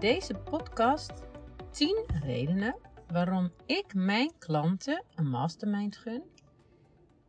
deze 0.00 0.34
podcast 0.34 1.12
10 1.70 2.04
redenen 2.22 2.76
waarom 3.08 3.52
ik 3.66 3.94
mijn 3.94 4.38
klanten 4.38 5.04
een 5.14 5.28
mastermind 5.28 5.96
gun. 5.96 6.22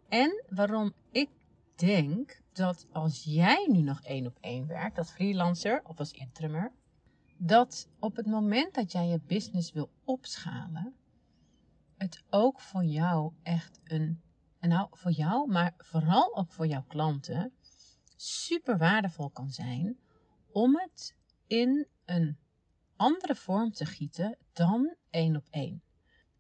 En 0.10 0.44
waarom 0.50 0.94
ik 1.12 1.30
denk 1.76 2.42
dat 2.54 2.88
als 2.92 3.24
jij 3.24 3.68
nu 3.72 3.82
nog 3.82 4.02
één 4.02 4.28
op 4.28 4.38
één 4.42 4.68
werkt, 4.68 4.98
als 4.98 5.12
freelancer 5.12 5.82
of 5.84 6.00
als 6.00 6.12
interimmer, 6.12 6.72
dat 7.38 7.90
op 8.00 8.16
het 8.16 8.26
moment 8.26 8.74
dat 8.74 8.92
jij 8.92 9.08
je 9.08 9.20
business 9.28 9.72
wil 9.72 9.90
opschalen, 10.04 10.96
het 11.98 12.24
ook 12.30 12.60
voor 12.60 12.84
jou 12.84 13.34
echt 13.44 13.80
een, 13.84 14.22
nou 14.60 14.88
voor 14.92 15.12
jou, 15.12 15.52
maar 15.52 15.74
vooral 15.78 16.36
ook 16.36 16.52
voor 16.52 16.68
jouw 16.68 16.86
klanten, 16.88 17.54
super 18.16 18.78
waardevol 18.78 19.30
kan 19.30 19.50
zijn 19.50 19.98
om 20.52 20.78
het 20.78 21.16
in 21.48 21.88
een 22.06 22.38
andere 23.02 23.36
vorm 23.36 23.72
te 23.72 23.86
gieten 23.86 24.38
dan 24.54 24.96
één 25.10 25.36
op 25.36 25.48
één. 25.50 25.84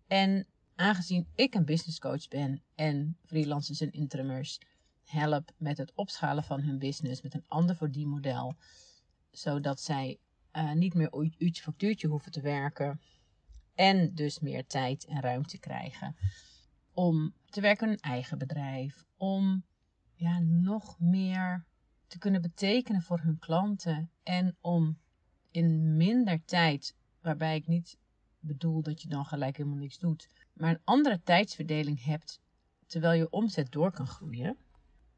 En 0.07 0.47
aangezien 0.75 1.27
ik 1.35 1.55
een 1.55 1.65
business 1.65 1.99
coach 1.99 2.27
ben 2.27 2.63
en 2.75 3.17
freelancers 3.25 3.81
en 3.81 3.91
interimmers 3.91 4.59
help 5.03 5.51
met 5.57 5.77
het 5.77 5.91
opschalen 5.95 6.43
van 6.43 6.61
hun 6.61 6.77
business 6.77 7.21
met 7.21 7.33
een 7.33 7.45
ander 7.47 7.75
verdienmodel, 7.75 8.55
zodat 9.31 9.81
zij 9.81 10.19
uh, 10.53 10.71
niet 10.71 10.93
meer 10.93 11.13
uurtje 11.37 11.63
factuurtje 11.63 12.07
hoeven 12.07 12.31
te 12.31 12.41
werken 12.41 13.01
en 13.75 14.15
dus 14.15 14.39
meer 14.39 14.65
tijd 14.65 15.05
en 15.05 15.21
ruimte 15.21 15.59
krijgen 15.59 16.15
om 16.93 17.33
te 17.45 17.61
werken 17.61 17.87
in 17.87 17.93
hun 17.93 18.01
eigen 18.01 18.37
bedrijf, 18.37 19.05
om 19.17 19.63
ja, 20.13 20.39
nog 20.39 20.99
meer 20.99 21.65
te 22.07 22.17
kunnen 22.17 22.41
betekenen 22.41 23.01
voor 23.01 23.19
hun 23.19 23.39
klanten 23.39 24.11
en 24.23 24.57
om 24.59 24.99
in 25.51 25.97
minder 25.97 26.45
tijd, 26.45 26.95
waarbij 27.21 27.55
ik 27.55 27.67
niet 27.67 27.97
bedoel 28.39 28.81
dat 28.81 29.01
je 29.01 29.07
dan 29.07 29.25
gelijk 29.25 29.57
helemaal 29.57 29.77
niks 29.77 29.99
doet, 29.99 30.29
maar 30.53 30.69
een 30.69 30.81
andere 30.83 31.21
tijdsverdeling 31.23 32.03
hebt 32.03 32.39
terwijl 32.85 33.19
je 33.19 33.29
omzet 33.29 33.71
door 33.71 33.91
kan 33.91 34.07
groeien, 34.07 34.57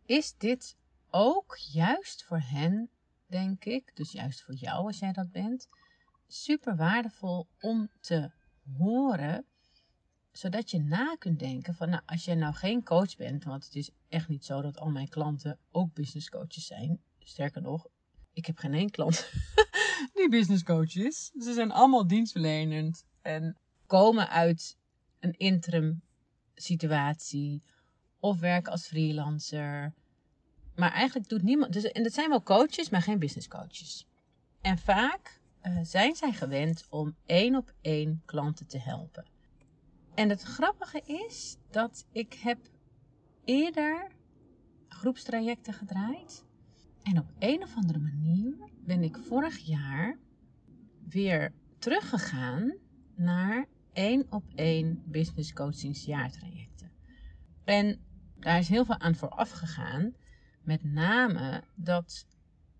is 0.05 0.37
dit 0.37 0.75
ook 1.09 1.57
juist 1.57 2.23
voor 2.23 2.39
hen, 2.39 2.89
denk 3.25 3.65
ik, 3.65 3.91
dus 3.95 4.11
juist 4.11 4.43
voor 4.43 4.55
jou 4.55 4.85
als 4.85 4.99
jij 4.99 5.11
dat 5.11 5.31
bent, 5.31 5.67
super 6.27 6.75
waardevol 6.75 7.47
om 7.59 7.89
te 7.99 8.31
horen 8.77 9.45
zodat 10.31 10.71
je 10.71 10.79
na 10.79 11.15
kunt 11.15 11.39
denken 11.39 11.75
van, 11.75 11.89
nou, 11.89 12.01
als 12.05 12.25
jij 12.25 12.35
nou 12.35 12.53
geen 12.53 12.83
coach 12.83 13.15
bent, 13.15 13.43
want 13.43 13.65
het 13.65 13.75
is 13.75 13.89
echt 14.09 14.27
niet 14.27 14.45
zo 14.45 14.61
dat 14.61 14.77
al 14.77 14.89
mijn 14.89 15.09
klanten 15.09 15.59
ook 15.71 15.93
business 15.93 16.29
coaches 16.29 16.65
zijn. 16.65 17.01
Sterker 17.19 17.61
nog, 17.61 17.87
ik 18.33 18.45
heb 18.45 18.57
geen 18.57 18.73
één 18.73 18.89
klant 18.89 19.31
die 20.13 20.29
business 20.29 20.63
coach 20.63 20.95
is. 20.95 21.31
Ze 21.39 21.53
zijn 21.53 21.71
allemaal 21.71 22.07
dienstverlenend 22.07 23.05
en 23.21 23.57
komen 23.87 24.29
uit 24.29 24.77
een 25.19 25.37
interim 25.37 26.01
situatie 26.55 27.63
of 28.19 28.39
werken 28.39 28.71
als 28.71 28.87
freelancer. 28.87 29.93
Maar 30.75 30.91
eigenlijk 30.91 31.29
doet 31.29 31.43
niemand. 31.43 31.73
Dus, 31.73 31.83
en 31.83 32.03
dat 32.03 32.13
zijn 32.13 32.29
wel 32.29 32.43
coaches, 32.43 32.89
maar 32.89 33.01
geen 33.01 33.19
business 33.19 33.47
coaches. 33.47 34.07
En 34.61 34.77
vaak 34.77 35.41
uh, 35.63 35.79
zijn 35.81 36.15
zij 36.15 36.31
gewend 36.31 36.85
om 36.89 37.15
één 37.25 37.55
op 37.55 37.73
één 37.81 38.21
klanten 38.25 38.67
te 38.67 38.79
helpen. 38.79 39.25
En 40.15 40.29
het 40.29 40.41
grappige 40.41 41.01
is 41.05 41.57
dat 41.71 42.05
ik 42.11 42.33
heb 42.33 42.57
eerder 43.45 44.11
groepstrajecten 44.87 45.73
gedraaid. 45.73 46.45
En 47.03 47.19
op 47.19 47.31
een 47.39 47.63
of 47.63 47.75
andere 47.75 47.99
manier 47.99 48.55
ben 48.85 49.03
ik 49.03 49.17
vorig 49.17 49.57
jaar 49.57 50.17
weer 51.09 51.53
teruggegaan 51.77 52.73
naar 53.15 53.65
één 53.93 54.25
op 54.29 54.43
één 54.55 55.03
business 55.05 55.53
coachingsjaartrajecten. 55.53 56.91
En 57.63 57.99
daar 58.39 58.59
is 58.59 58.67
heel 58.67 58.85
veel 58.85 58.99
aan 58.99 59.15
vooraf 59.15 59.51
gegaan. 59.51 60.13
Met 60.61 60.83
name 60.83 61.63
dat 61.75 62.27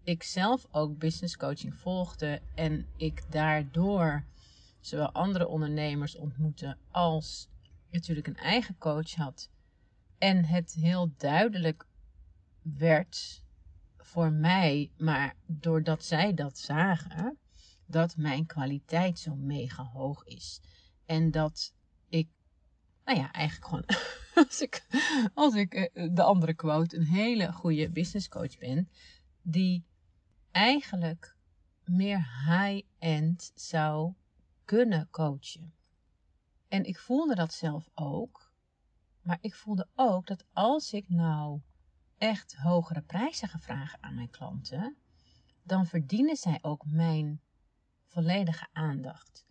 ik 0.03 0.23
zelf 0.23 0.67
ook 0.72 0.97
business 0.97 1.38
coaching 1.38 1.75
volgde 1.75 2.41
en 2.56 2.85
ik 2.97 3.31
daardoor 3.31 4.23
zowel 4.79 5.12
andere 5.12 5.47
ondernemers 5.47 6.16
ontmoette 6.16 6.78
als 6.91 7.50
natuurlijk 7.91 8.28
een 8.28 8.38
eigen 8.38 8.78
coach 8.78 9.16
had. 9.16 9.50
En 10.17 10.45
het 10.45 10.73
heel 10.73 11.13
duidelijk 11.17 11.85
werd 12.62 13.43
voor 14.13 14.31
mij, 14.31 14.91
maar 14.97 15.35
doordat 15.46 16.03
zij 16.03 16.34
dat 16.34 16.57
zagen, 16.57 17.38
dat 17.85 18.18
mijn 18.18 18.46
kwaliteit 18.46 19.19
zo 19.19 19.35
mega 19.35 19.84
hoog 19.84 20.24
is. 20.24 20.62
En 21.06 21.31
dat 21.31 21.74
ik, 22.07 22.29
nou 23.06 23.19
ja, 23.19 23.31
eigenlijk 23.31 23.68
gewoon, 23.68 23.85
als 24.47 24.62
ik, 24.62 24.85
als 25.34 25.56
ik 25.56 25.74
eh, 25.74 26.09
de 26.13 26.24
andere 26.24 26.53
quote, 26.53 26.96
een 26.96 27.06
hele 27.06 27.51
goede 27.51 27.90
business 27.90 28.29
coach 28.29 28.57
ben, 28.57 28.90
die 29.41 29.85
eigenlijk 30.51 31.35
meer 31.84 32.28
high-end 32.47 33.51
zou 33.56 34.13
kunnen 34.66 35.07
coachen. 35.09 35.74
En 36.68 36.84
ik 36.84 37.00
voelde 37.00 37.35
dat 37.35 37.53
zelf 37.53 37.90
ook. 37.94 38.51
Maar 39.22 39.38
ik 39.41 39.56
voelde 39.56 39.88
ook 39.95 40.28
dat 40.28 40.45
als 40.53 40.94
ik 40.94 41.09
nou 41.09 41.62
echt 42.23 42.56
hogere 42.56 43.01
prijzen 43.01 43.59
vragen 43.59 44.03
aan 44.03 44.16
mijn 44.16 44.29
klanten, 44.29 44.97
dan 45.63 45.85
verdienen 45.85 46.35
zij 46.35 46.59
ook 46.61 46.85
mijn 46.85 47.41
volledige 48.07 48.67
aandacht. 48.72 49.45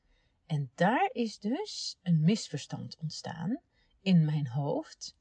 En 0.46 0.70
daar 0.74 1.10
is 1.12 1.38
dus 1.38 1.98
een 2.02 2.20
misverstand 2.20 2.96
ontstaan 2.96 3.60
in 4.00 4.24
mijn 4.24 4.48
hoofd. 4.48 5.16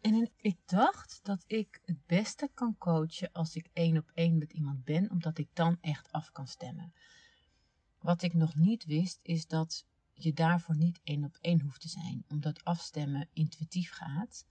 En 0.00 0.30
ik 0.36 0.56
dacht 0.64 1.20
dat 1.22 1.44
ik 1.46 1.80
het 1.84 2.06
beste 2.06 2.50
kan 2.54 2.78
coachen 2.78 3.32
als 3.32 3.56
ik 3.56 3.68
één 3.72 3.96
op 3.96 4.10
één 4.14 4.38
met 4.38 4.52
iemand 4.52 4.84
ben, 4.84 5.10
omdat 5.10 5.38
ik 5.38 5.48
dan 5.52 5.78
echt 5.80 6.12
af 6.12 6.30
kan 6.30 6.46
stemmen. 6.46 6.94
Wat 7.98 8.22
ik 8.22 8.34
nog 8.34 8.54
niet 8.54 8.84
wist, 8.84 9.18
is 9.22 9.46
dat 9.46 9.86
je 10.12 10.32
daarvoor 10.32 10.76
niet 10.76 11.00
één 11.02 11.24
op 11.24 11.38
één 11.40 11.60
hoeft 11.60 11.80
te 11.80 11.88
zijn, 11.88 12.24
omdat 12.28 12.64
afstemmen 12.64 13.28
intuïtief 13.32 13.90
gaat. 13.90 14.46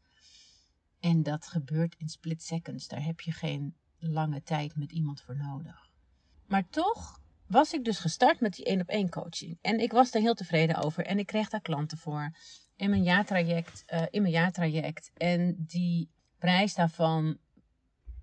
En 1.02 1.24
dat 1.24 1.48
gebeurt 1.48 1.96
in 1.98 2.10
split 2.10 2.44
seconds. 2.44 2.88
Daar 2.88 3.04
heb 3.04 3.22
je 3.22 3.32
geen 3.32 3.76
lange 3.98 4.44
tijd 4.44 4.76
met 4.76 4.92
iemand 4.92 5.22
voor 5.22 5.38
nodig. 5.38 5.90
Maar 6.48 6.70
toch 6.70 7.22
was 7.48 7.74
ik 7.74 7.84
dus 7.84 8.00
gestart 8.00 8.40
met 8.40 8.54
die 8.54 8.66
één 8.66 8.82
op 8.82 8.88
één 8.88 9.10
coaching. 9.10 9.58
En 9.62 9.80
ik 9.80 9.92
was 9.92 10.12
daar 10.12 10.22
heel 10.22 10.34
tevreden 10.34 10.76
over. 10.76 11.06
En 11.06 11.20
ik 11.20 11.26
kreeg 11.26 11.50
daar 11.50 11.62
klanten 11.62 11.98
voor 11.98 12.36
in 12.76 12.90
mijn 12.90 13.04
jaartraject. 13.04 13.84
Uh, 13.88 14.04
in 14.10 14.22
mijn 14.22 14.34
jaartraject. 14.34 15.12
En 15.18 15.56
die 15.58 16.10
prijs 16.38 16.74
daarvan 16.74 17.38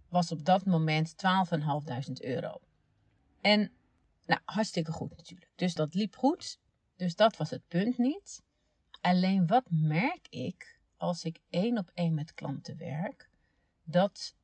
was 0.09 0.33
op 0.33 0.45
dat 0.45 0.65
moment 0.67 1.15
12.500 1.15 2.13
euro. 2.13 2.61
En 3.41 3.73
nou, 4.27 4.41
hartstikke 4.45 4.93
goed 4.93 5.17
natuurlijk. 5.17 5.53
Dus 5.55 5.75
dat 5.75 5.95
liep 5.95 6.17
goed. 6.17 6.59
Dus 6.97 7.15
dat 7.15 7.37
was 7.37 7.51
het 7.51 7.69
punt 7.69 7.99
niet. 7.99 8.43
Alleen 9.01 9.47
wat 9.47 9.65
merk 9.71 10.27
ik 10.29 10.78
als 10.99 11.25
ik 11.25 11.41
één 11.51 11.79
op 11.79 11.91
één 11.95 12.15
met 12.15 12.35
klanten 12.35 12.77
werk? 12.77 13.31
Dat 13.85 14.35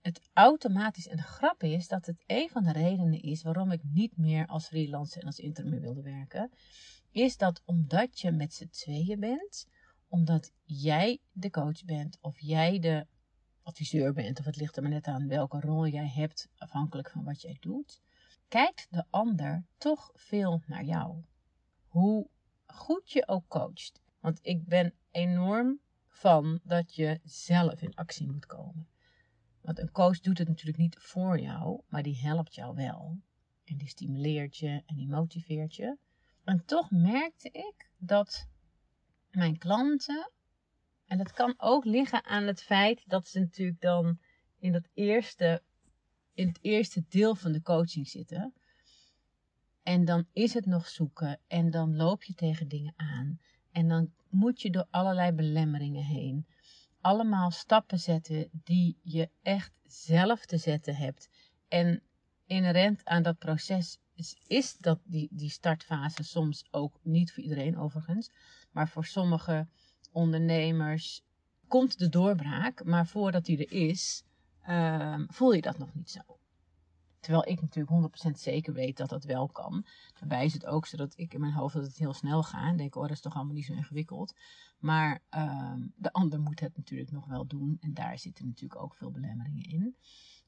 het 0.00 0.20
automatisch, 0.32 1.08
en 1.08 1.16
de 1.16 1.22
grap 1.22 1.62
is 1.62 1.88
dat 1.88 2.06
het 2.06 2.22
een 2.26 2.48
van 2.48 2.62
de 2.62 2.72
redenen 2.72 3.22
is 3.22 3.42
waarom 3.42 3.70
ik 3.70 3.80
niet 3.84 4.16
meer 4.16 4.46
als 4.46 4.66
freelancer 4.66 5.20
en 5.20 5.26
als 5.26 5.38
interim 5.38 5.80
wilde 5.80 6.02
werken, 6.02 6.50
is 7.10 7.36
dat 7.36 7.62
omdat 7.64 8.20
je 8.20 8.30
met 8.30 8.54
z'n 8.54 8.68
tweeën 8.68 9.20
bent, 9.20 9.66
omdat 10.08 10.52
jij 10.64 11.20
de 11.32 11.50
coach 11.50 11.84
bent 11.84 12.18
of 12.20 12.40
jij 12.40 12.78
de 12.78 13.06
adviseur 13.62 14.12
bent, 14.12 14.38
of 14.38 14.44
het 14.44 14.56
ligt 14.56 14.76
er 14.76 14.82
maar 14.82 14.90
net 14.90 15.06
aan 15.06 15.28
welke 15.28 15.60
rol 15.60 15.86
jij 15.86 16.08
hebt, 16.08 16.48
afhankelijk 16.56 17.10
van 17.10 17.24
wat 17.24 17.42
jij 17.42 17.56
doet, 17.60 18.00
kijkt 18.48 18.86
de 18.90 19.04
ander 19.10 19.64
toch 19.76 20.10
veel 20.14 20.62
naar 20.66 20.84
jou. 20.84 21.22
Hoe 21.88 22.28
goed 22.66 23.12
je 23.12 23.28
ook 23.28 23.48
coacht. 23.48 24.00
Want 24.20 24.38
ik 24.42 24.66
ben 24.66 24.94
enorm 25.10 25.80
van 26.18 26.60
dat 26.62 26.94
je 26.94 27.20
zelf 27.24 27.82
in 27.82 27.94
actie 27.94 28.26
moet 28.26 28.46
komen. 28.46 28.88
Want 29.60 29.78
een 29.78 29.90
coach 29.90 30.20
doet 30.20 30.38
het 30.38 30.48
natuurlijk 30.48 30.78
niet 30.78 30.96
voor 30.98 31.40
jou, 31.40 31.80
maar 31.88 32.02
die 32.02 32.18
helpt 32.18 32.54
jou 32.54 32.74
wel. 32.74 33.18
En 33.64 33.76
die 33.76 33.88
stimuleert 33.88 34.56
je 34.56 34.82
en 34.86 34.96
die 34.96 35.08
motiveert 35.08 35.74
je. 35.74 35.96
En 36.44 36.64
toch 36.64 36.90
merkte 36.90 37.50
ik 37.50 37.90
dat 37.96 38.48
mijn 39.30 39.58
klanten, 39.58 40.30
en 41.06 41.18
dat 41.18 41.32
kan 41.32 41.54
ook 41.56 41.84
liggen 41.84 42.24
aan 42.24 42.46
het 42.46 42.62
feit 42.62 43.02
dat 43.06 43.28
ze 43.28 43.38
natuurlijk 43.38 43.80
dan 43.80 44.18
in 44.58 44.72
dat 44.72 44.88
eerste 44.94 45.62
in 46.34 46.48
het 46.48 46.58
eerste 46.62 47.04
deel 47.08 47.34
van 47.34 47.52
de 47.52 47.62
coaching 47.62 48.08
zitten. 48.08 48.54
En 49.82 50.04
dan 50.04 50.26
is 50.32 50.54
het 50.54 50.66
nog 50.66 50.88
zoeken 50.88 51.40
en 51.46 51.70
dan 51.70 51.96
loop 51.96 52.22
je 52.22 52.34
tegen 52.34 52.68
dingen 52.68 52.94
aan. 52.96 53.40
En 53.78 53.88
dan 53.88 54.12
moet 54.28 54.62
je 54.62 54.70
door 54.70 54.86
allerlei 54.90 55.32
belemmeringen 55.32 56.04
heen. 56.04 56.46
Allemaal 57.00 57.50
stappen 57.50 57.98
zetten 57.98 58.48
die 58.52 58.98
je 59.02 59.30
echt 59.42 59.72
zelf 59.86 60.46
te 60.46 60.56
zetten 60.56 60.96
hebt. 60.96 61.28
En 61.68 62.02
inherent 62.46 63.04
aan 63.04 63.22
dat 63.22 63.38
proces 63.38 63.98
is, 64.46 64.76
dat 64.76 65.00
die, 65.04 65.28
die 65.30 65.50
startfase 65.50 66.22
soms 66.22 66.64
ook 66.70 67.00
niet 67.02 67.32
voor 67.32 67.42
iedereen 67.42 67.78
overigens. 67.78 68.30
Maar 68.70 68.88
voor 68.88 69.04
sommige 69.04 69.68
ondernemers 70.12 71.22
komt 71.68 71.98
de 71.98 72.08
doorbraak. 72.08 72.84
Maar 72.84 73.06
voordat 73.06 73.44
die 73.44 73.66
er 73.66 73.72
is, 73.72 74.24
ehm, 74.62 75.24
voel 75.28 75.52
je 75.52 75.62
dat 75.62 75.78
nog 75.78 75.94
niet 75.94 76.10
zo. 76.10 76.37
Terwijl 77.20 77.48
ik 77.48 77.60
natuurlijk 77.60 78.26
100% 78.28 78.30
zeker 78.30 78.72
weet 78.72 78.96
dat 78.96 79.08
dat 79.08 79.24
wel 79.24 79.48
kan. 79.48 79.86
Daarbij 80.18 80.44
is 80.44 80.52
het 80.52 80.66
ook 80.66 80.86
zo 80.86 80.96
dat 80.96 81.18
ik 81.18 81.34
in 81.34 81.40
mijn 81.40 81.52
hoofd 81.52 81.74
dat 81.74 81.84
het 81.84 81.98
heel 81.98 82.12
snel 82.12 82.42
gaat. 82.42 82.70
En 82.70 82.76
denk, 82.76 82.94
oh, 82.94 83.02
dat 83.02 83.10
is 83.10 83.20
toch 83.20 83.34
allemaal 83.34 83.54
niet 83.54 83.64
zo 83.64 83.72
ingewikkeld. 83.72 84.34
Maar 84.78 85.22
ehm, 85.28 85.86
de 85.96 86.12
ander 86.12 86.40
moet 86.40 86.60
het 86.60 86.76
natuurlijk 86.76 87.10
nog 87.10 87.26
wel 87.26 87.46
doen. 87.46 87.76
En 87.80 87.94
daar 87.94 88.18
zitten 88.18 88.46
natuurlijk 88.46 88.82
ook 88.82 88.94
veel 88.94 89.10
belemmeringen 89.10 89.64
in. 89.64 89.96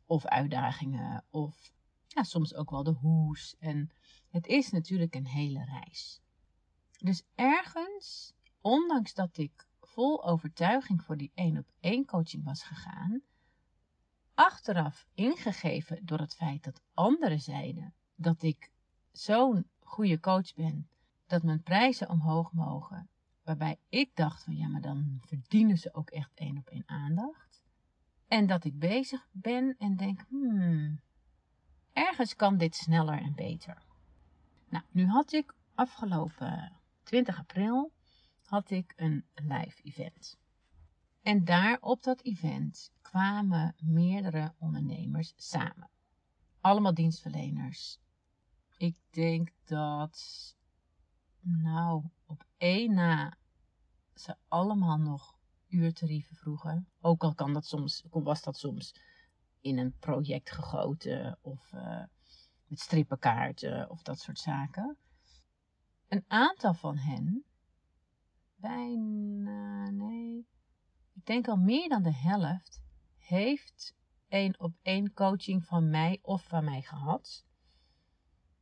Of 0.06 0.26
uitdagingen. 0.26 1.24
Of 1.30 1.72
ja, 2.06 2.22
soms 2.22 2.54
ook 2.54 2.70
wel 2.70 2.82
de 2.82 2.92
hoes. 2.92 3.56
En 3.58 3.90
het 4.30 4.46
is 4.46 4.70
natuurlijk 4.70 5.14
een 5.14 5.26
hele 5.26 5.64
reis. 5.64 6.20
Dus 6.98 7.22
ergens, 7.34 8.32
ondanks 8.60 9.14
dat 9.14 9.38
ik 9.38 9.66
vol 9.80 10.24
overtuiging 10.24 11.02
voor 11.02 11.16
die 11.16 11.30
één 11.34 11.58
op 11.58 11.72
één 11.80 12.04
coaching 12.04 12.44
was 12.44 12.62
gegaan, 12.62 13.22
achteraf 14.46 15.06
ingegeven 15.14 16.06
door 16.06 16.18
het 16.18 16.34
feit 16.34 16.64
dat 16.64 16.82
anderen 16.94 17.40
zeiden 17.40 17.94
dat 18.14 18.42
ik 18.42 18.70
zo'n 19.12 19.68
goede 19.80 20.20
coach 20.20 20.54
ben, 20.54 20.88
dat 21.26 21.42
mijn 21.42 21.62
prijzen 21.62 22.08
omhoog 22.08 22.52
mogen, 22.52 23.08
waarbij 23.42 23.78
ik 23.88 24.10
dacht 24.14 24.42
van 24.42 24.56
ja, 24.56 24.68
maar 24.68 24.80
dan 24.80 25.20
verdienen 25.24 25.78
ze 25.78 25.94
ook 25.94 26.10
echt 26.10 26.30
één 26.34 26.58
op 26.58 26.68
één 26.68 26.82
aandacht. 26.86 27.62
En 28.28 28.46
dat 28.46 28.64
ik 28.64 28.78
bezig 28.78 29.28
ben 29.32 29.74
en 29.78 29.96
denk, 29.96 30.24
hmm, 30.28 31.00
ergens 31.92 32.36
kan 32.36 32.56
dit 32.56 32.74
sneller 32.74 33.22
en 33.22 33.34
beter. 33.34 33.82
Nou, 34.68 34.84
nu 34.90 35.06
had 35.06 35.32
ik 35.32 35.54
afgelopen 35.74 36.72
20 37.02 37.38
april 37.38 37.92
had 38.42 38.70
ik 38.70 38.92
een 38.96 39.24
live 39.34 39.82
event. 39.82 40.38
En 41.22 41.44
daar 41.44 41.78
op 41.80 42.02
dat 42.02 42.22
event 42.22 42.92
kwamen 43.02 43.74
meerdere 43.78 44.54
ondernemers 44.58 45.32
samen. 45.36 45.90
Allemaal 46.60 46.94
dienstverleners. 46.94 47.98
Ik 48.76 48.96
denk 49.10 49.50
dat, 49.64 50.54
nou, 51.40 52.04
op 52.26 52.44
één 52.56 52.94
na 52.94 53.36
ze 54.14 54.36
allemaal 54.48 54.98
nog 54.98 55.38
uurtarieven 55.68 56.36
vroegen. 56.36 56.88
Ook 57.00 57.22
al 57.22 57.34
kan 57.34 57.52
dat 57.52 57.66
soms, 57.66 58.04
was 58.10 58.42
dat 58.42 58.56
soms 58.56 58.94
in 59.60 59.78
een 59.78 59.96
project 59.98 60.50
gegoten 60.50 61.38
of 61.40 61.72
uh, 61.72 62.04
met 62.66 62.80
strippenkaarten 62.80 63.90
of 63.90 64.02
dat 64.02 64.18
soort 64.18 64.38
zaken. 64.38 64.96
Een 66.08 66.24
aantal 66.28 66.74
van 66.74 66.96
hen, 66.96 67.44
bijna, 68.54 69.90
nee, 69.90 70.46
ik 71.20 71.26
denk 71.26 71.48
al 71.48 71.56
meer 71.56 71.88
dan 71.88 72.02
de 72.02 72.14
helft, 72.14 72.80
heeft 73.18 73.94
één 74.28 74.60
op 74.60 74.74
één 74.82 75.12
coaching 75.12 75.64
van 75.64 75.90
mij 75.90 76.18
of 76.22 76.44
van 76.44 76.64
mij 76.64 76.82
gehad. 76.82 77.44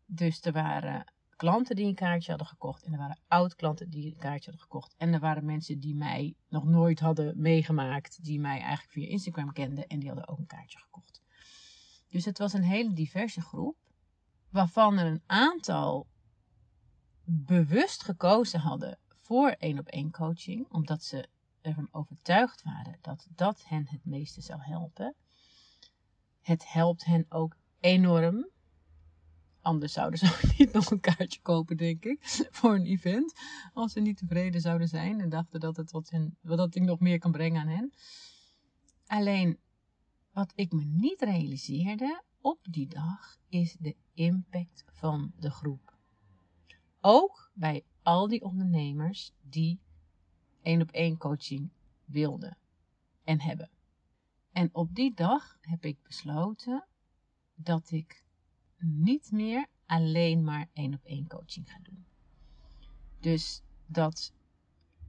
Dus 0.07 0.45
er 0.45 0.53
waren 0.53 1.13
klanten 1.37 1.77
die 1.77 1.87
een 1.87 1.95
kaartje 1.95 2.31
hadden 2.31 2.49
gekocht. 2.49 2.85
En 2.85 2.93
er 2.93 2.99
waren 2.99 3.19
oud-klanten 3.29 3.91
die 3.91 4.07
een 4.07 4.19
kaartje 4.19 4.51
hadden 4.51 4.61
gekocht. 4.61 4.95
En 4.97 5.13
er 5.13 5.21
waren 5.21 5.45
mensen 5.45 5.81
die 5.81 5.95
mij 5.95 6.35
nog 6.49 6.65
nooit 6.65 7.01
hadden 7.01 7.41
meegemaakt. 7.41 8.25
Die 8.25 8.41
mij 8.41 8.61
eigenlijk 8.61 8.91
via 8.91 9.09
Instagram 9.09 9.53
kenden. 9.53 9.87
En 9.87 9.99
die 9.99 10.09
hadden 10.09 10.29
ook 10.29 10.39
een 10.39 10.47
kaartje 10.47 10.79
gekocht. 10.79 11.23
Dus 12.09 12.25
het 12.25 12.39
was 12.39 12.53
een 12.53 12.63
hele 12.63 12.93
diverse 12.93 13.41
groep. 13.41 13.77
Waarvan 14.51 14.99
er 14.99 15.07
een 15.07 15.23
aantal 15.27 16.07
bewust 17.25 18.03
gekozen 18.03 18.61
hadden 18.61 18.99
voor 19.09 19.49
één 19.51 19.79
op 19.79 19.87
één 19.87 20.11
coaching. 20.11 20.67
Omdat 20.69 21.03
ze 21.03 21.29
ervan 21.61 21.89
overtuigd 21.91 22.63
waren 22.63 22.99
dat 23.01 23.27
dat 23.35 23.65
hen 23.67 23.87
het 23.89 24.05
meeste 24.05 24.41
zou 24.41 24.61
helpen. 24.63 25.15
Het 26.41 26.73
helpt 26.73 27.05
hen 27.05 27.27
ook 27.29 27.57
enorm. 27.81 28.49
Anders 29.61 29.93
zouden 29.93 30.19
ze 30.19 30.27
ook 30.35 30.59
niet 30.59 30.73
nog 30.73 30.91
een 30.91 31.01
kaartje 31.01 31.41
kopen, 31.41 31.77
denk 31.77 32.05
ik, 32.05 32.19
voor 32.57 32.75
een 32.75 32.87
event. 32.87 33.33
Als 33.73 33.93
ze 33.93 34.01
niet 34.01 34.17
tevreden 34.17 34.61
zouden 34.61 34.89
zijn 34.89 35.21
en 35.21 35.29
dachten 35.29 35.61
dat, 35.61 35.77
het 35.77 35.91
wat 35.91 36.11
hen, 36.11 36.37
dat 36.41 36.75
ik 36.75 36.83
nog 36.83 37.01
meer 37.01 37.19
kan 37.19 37.33
brengen 37.33 37.61
aan 37.61 37.69
hen. 37.69 37.93
Alleen, 39.07 39.59
wat 40.33 40.53
ik 40.55 40.73
me 40.73 40.85
niet 40.85 41.21
realiseerde 41.21 42.23
op 42.41 42.59
die 42.71 42.89
dag, 42.89 43.37
is 43.49 43.77
de 43.79 43.97
impact 44.15 44.85
van 44.87 45.33
de 45.37 45.51
groep. 45.51 45.97
Ook 47.01 47.51
bij 47.55 47.85
al 48.03 48.29
die 48.29 48.43
ondernemers 48.43 49.33
die 49.41 49.81
één 50.69 50.83
op 50.83 50.91
één 50.91 51.17
coaching 51.17 51.71
wilden 52.05 52.57
en 53.25 53.41
hebben. 53.41 53.71
En 54.53 54.69
op 54.73 54.95
die 54.95 55.15
dag 55.15 55.59
heb 55.61 55.85
ik 55.85 56.03
besloten 56.03 56.87
dat 57.55 57.91
ik 57.91 58.25
niet 58.79 59.31
meer 59.33 59.67
alleen 59.87 60.45
maar 60.45 60.69
één 60.73 60.95
op 60.95 61.05
één 61.05 61.27
coaching 61.27 61.71
ga 61.71 61.79
doen. 61.83 62.07
Dus 63.21 63.63
dat 63.87 64.33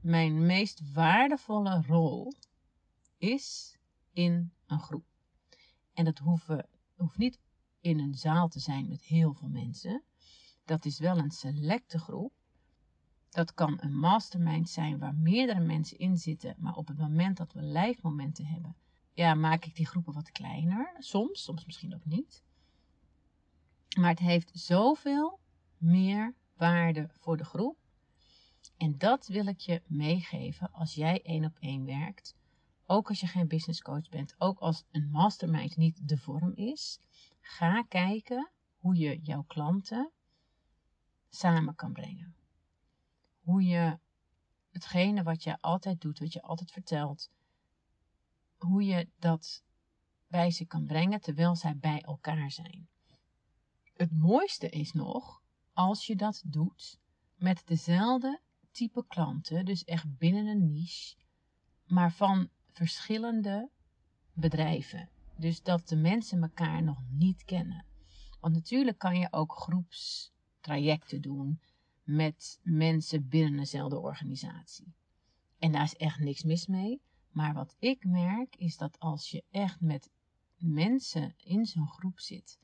mijn 0.00 0.46
meest 0.46 0.92
waardevolle 0.92 1.82
rol 1.86 2.32
is 3.18 3.78
in 4.12 4.52
een 4.66 4.80
groep. 4.80 5.04
En 5.92 6.04
dat 6.04 6.18
hoeft, 6.18 6.48
hoeft 6.96 7.18
niet 7.18 7.38
in 7.80 7.98
een 7.98 8.14
zaal 8.14 8.48
te 8.48 8.60
zijn 8.60 8.88
met 8.88 9.02
heel 9.02 9.34
veel 9.34 9.48
mensen. 9.48 10.02
Dat 10.64 10.84
is 10.84 10.98
wel 10.98 11.18
een 11.18 11.30
selecte 11.30 11.98
groep. 11.98 12.32
Dat 13.30 13.54
kan 13.54 13.78
een 13.80 13.98
mastermind 13.98 14.68
zijn 14.68 14.98
waar 14.98 15.14
meerdere 15.14 15.60
mensen 15.60 15.98
in 15.98 16.16
zitten, 16.16 16.54
maar 16.58 16.74
op 16.74 16.88
het 16.88 16.98
moment 16.98 17.36
dat 17.36 17.52
we 17.52 17.62
live 17.62 17.98
momenten 18.02 18.46
hebben, 18.46 18.76
ja, 19.12 19.34
maak 19.34 19.64
ik 19.64 19.76
die 19.76 19.86
groepen 19.86 20.12
wat 20.12 20.30
kleiner. 20.30 20.96
Soms, 20.98 21.42
soms 21.42 21.64
misschien 21.66 21.94
ook 21.94 22.04
niet. 22.04 22.42
Maar 23.98 24.10
het 24.10 24.18
heeft 24.18 24.50
zoveel 24.52 25.40
meer 25.78 26.34
waarde 26.56 27.10
voor 27.18 27.36
de 27.36 27.44
groep. 27.44 27.76
En 28.76 28.98
dat 28.98 29.26
wil 29.26 29.46
ik 29.46 29.58
je 29.58 29.82
meegeven 29.86 30.72
als 30.72 30.94
jij 30.94 31.22
één 31.22 31.44
op 31.44 31.56
één 31.58 31.84
werkt. 31.84 32.36
Ook 32.86 33.08
als 33.08 33.20
je 33.20 33.26
geen 33.26 33.48
business 33.48 33.82
coach 33.82 34.08
bent, 34.08 34.34
ook 34.38 34.58
als 34.58 34.84
een 34.90 35.10
mastermind 35.10 35.76
niet 35.76 36.08
de 36.08 36.16
vorm 36.16 36.52
is. 36.54 37.00
Ga 37.40 37.82
kijken 37.82 38.50
hoe 38.76 38.96
je 38.96 39.20
jouw 39.22 39.42
klanten 39.42 40.10
samen 41.28 41.74
kan 41.74 41.92
brengen 41.92 42.34
hoe 43.50 43.64
je 43.64 43.98
hetgene 44.70 45.22
wat 45.22 45.42
je 45.42 45.60
altijd 45.60 46.00
doet, 46.00 46.18
wat 46.18 46.32
je 46.32 46.42
altijd 46.42 46.70
vertelt, 46.70 47.30
hoe 48.56 48.84
je 48.84 49.08
dat 49.18 49.62
bij 50.26 50.50
ze 50.50 50.64
kan 50.64 50.86
brengen 50.86 51.20
terwijl 51.20 51.56
zij 51.56 51.76
bij 51.76 52.00
elkaar 52.00 52.50
zijn. 52.50 52.88
Het 53.94 54.12
mooiste 54.12 54.68
is 54.68 54.92
nog 54.92 55.42
als 55.72 56.06
je 56.06 56.16
dat 56.16 56.42
doet 56.46 56.98
met 57.34 57.62
dezelfde 57.66 58.40
type 58.70 59.04
klanten, 59.06 59.64
dus 59.64 59.84
echt 59.84 60.18
binnen 60.18 60.46
een 60.46 60.72
niche, 60.72 61.16
maar 61.86 62.12
van 62.12 62.48
verschillende 62.72 63.70
bedrijven. 64.32 65.08
Dus 65.36 65.62
dat 65.62 65.88
de 65.88 65.96
mensen 65.96 66.42
elkaar 66.42 66.82
nog 66.82 67.02
niet 67.08 67.44
kennen. 67.44 67.84
Want 68.40 68.54
natuurlijk 68.54 68.98
kan 68.98 69.18
je 69.18 69.28
ook 69.30 69.52
groepstrajecten 69.52 71.20
doen 71.20 71.60
met 72.14 72.58
mensen 72.62 73.28
binnen 73.28 73.56
dezelfde 73.56 73.98
organisatie. 73.98 74.94
En 75.58 75.72
daar 75.72 75.82
is 75.82 75.96
echt 75.96 76.18
niks 76.18 76.42
mis 76.42 76.66
mee. 76.66 77.00
Maar 77.30 77.54
wat 77.54 77.76
ik 77.78 78.04
merk 78.04 78.56
is 78.56 78.76
dat 78.76 78.98
als 78.98 79.30
je 79.30 79.44
echt 79.50 79.80
met 79.80 80.10
mensen 80.56 81.34
in 81.36 81.66
zo'n 81.66 81.88
groep 81.88 82.20
zit, 82.20 82.58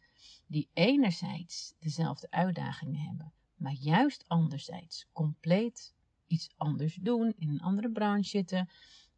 die 0.47 0.69
enerzijds 0.73 1.75
dezelfde 1.79 2.31
uitdagingen 2.31 3.01
hebben, 3.01 3.33
maar 3.57 3.73
juist 3.73 4.25
anderzijds 4.29 5.07
compleet 5.13 5.95
iets 6.27 6.51
anders 6.57 6.95
doen, 6.95 7.35
in 7.37 7.49
een 7.49 7.61
andere 7.61 7.91
branche 7.91 8.29
zitten, 8.29 8.69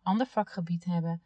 ander 0.03 0.27
vakgebied 0.27 0.85
hebben, 0.85 1.23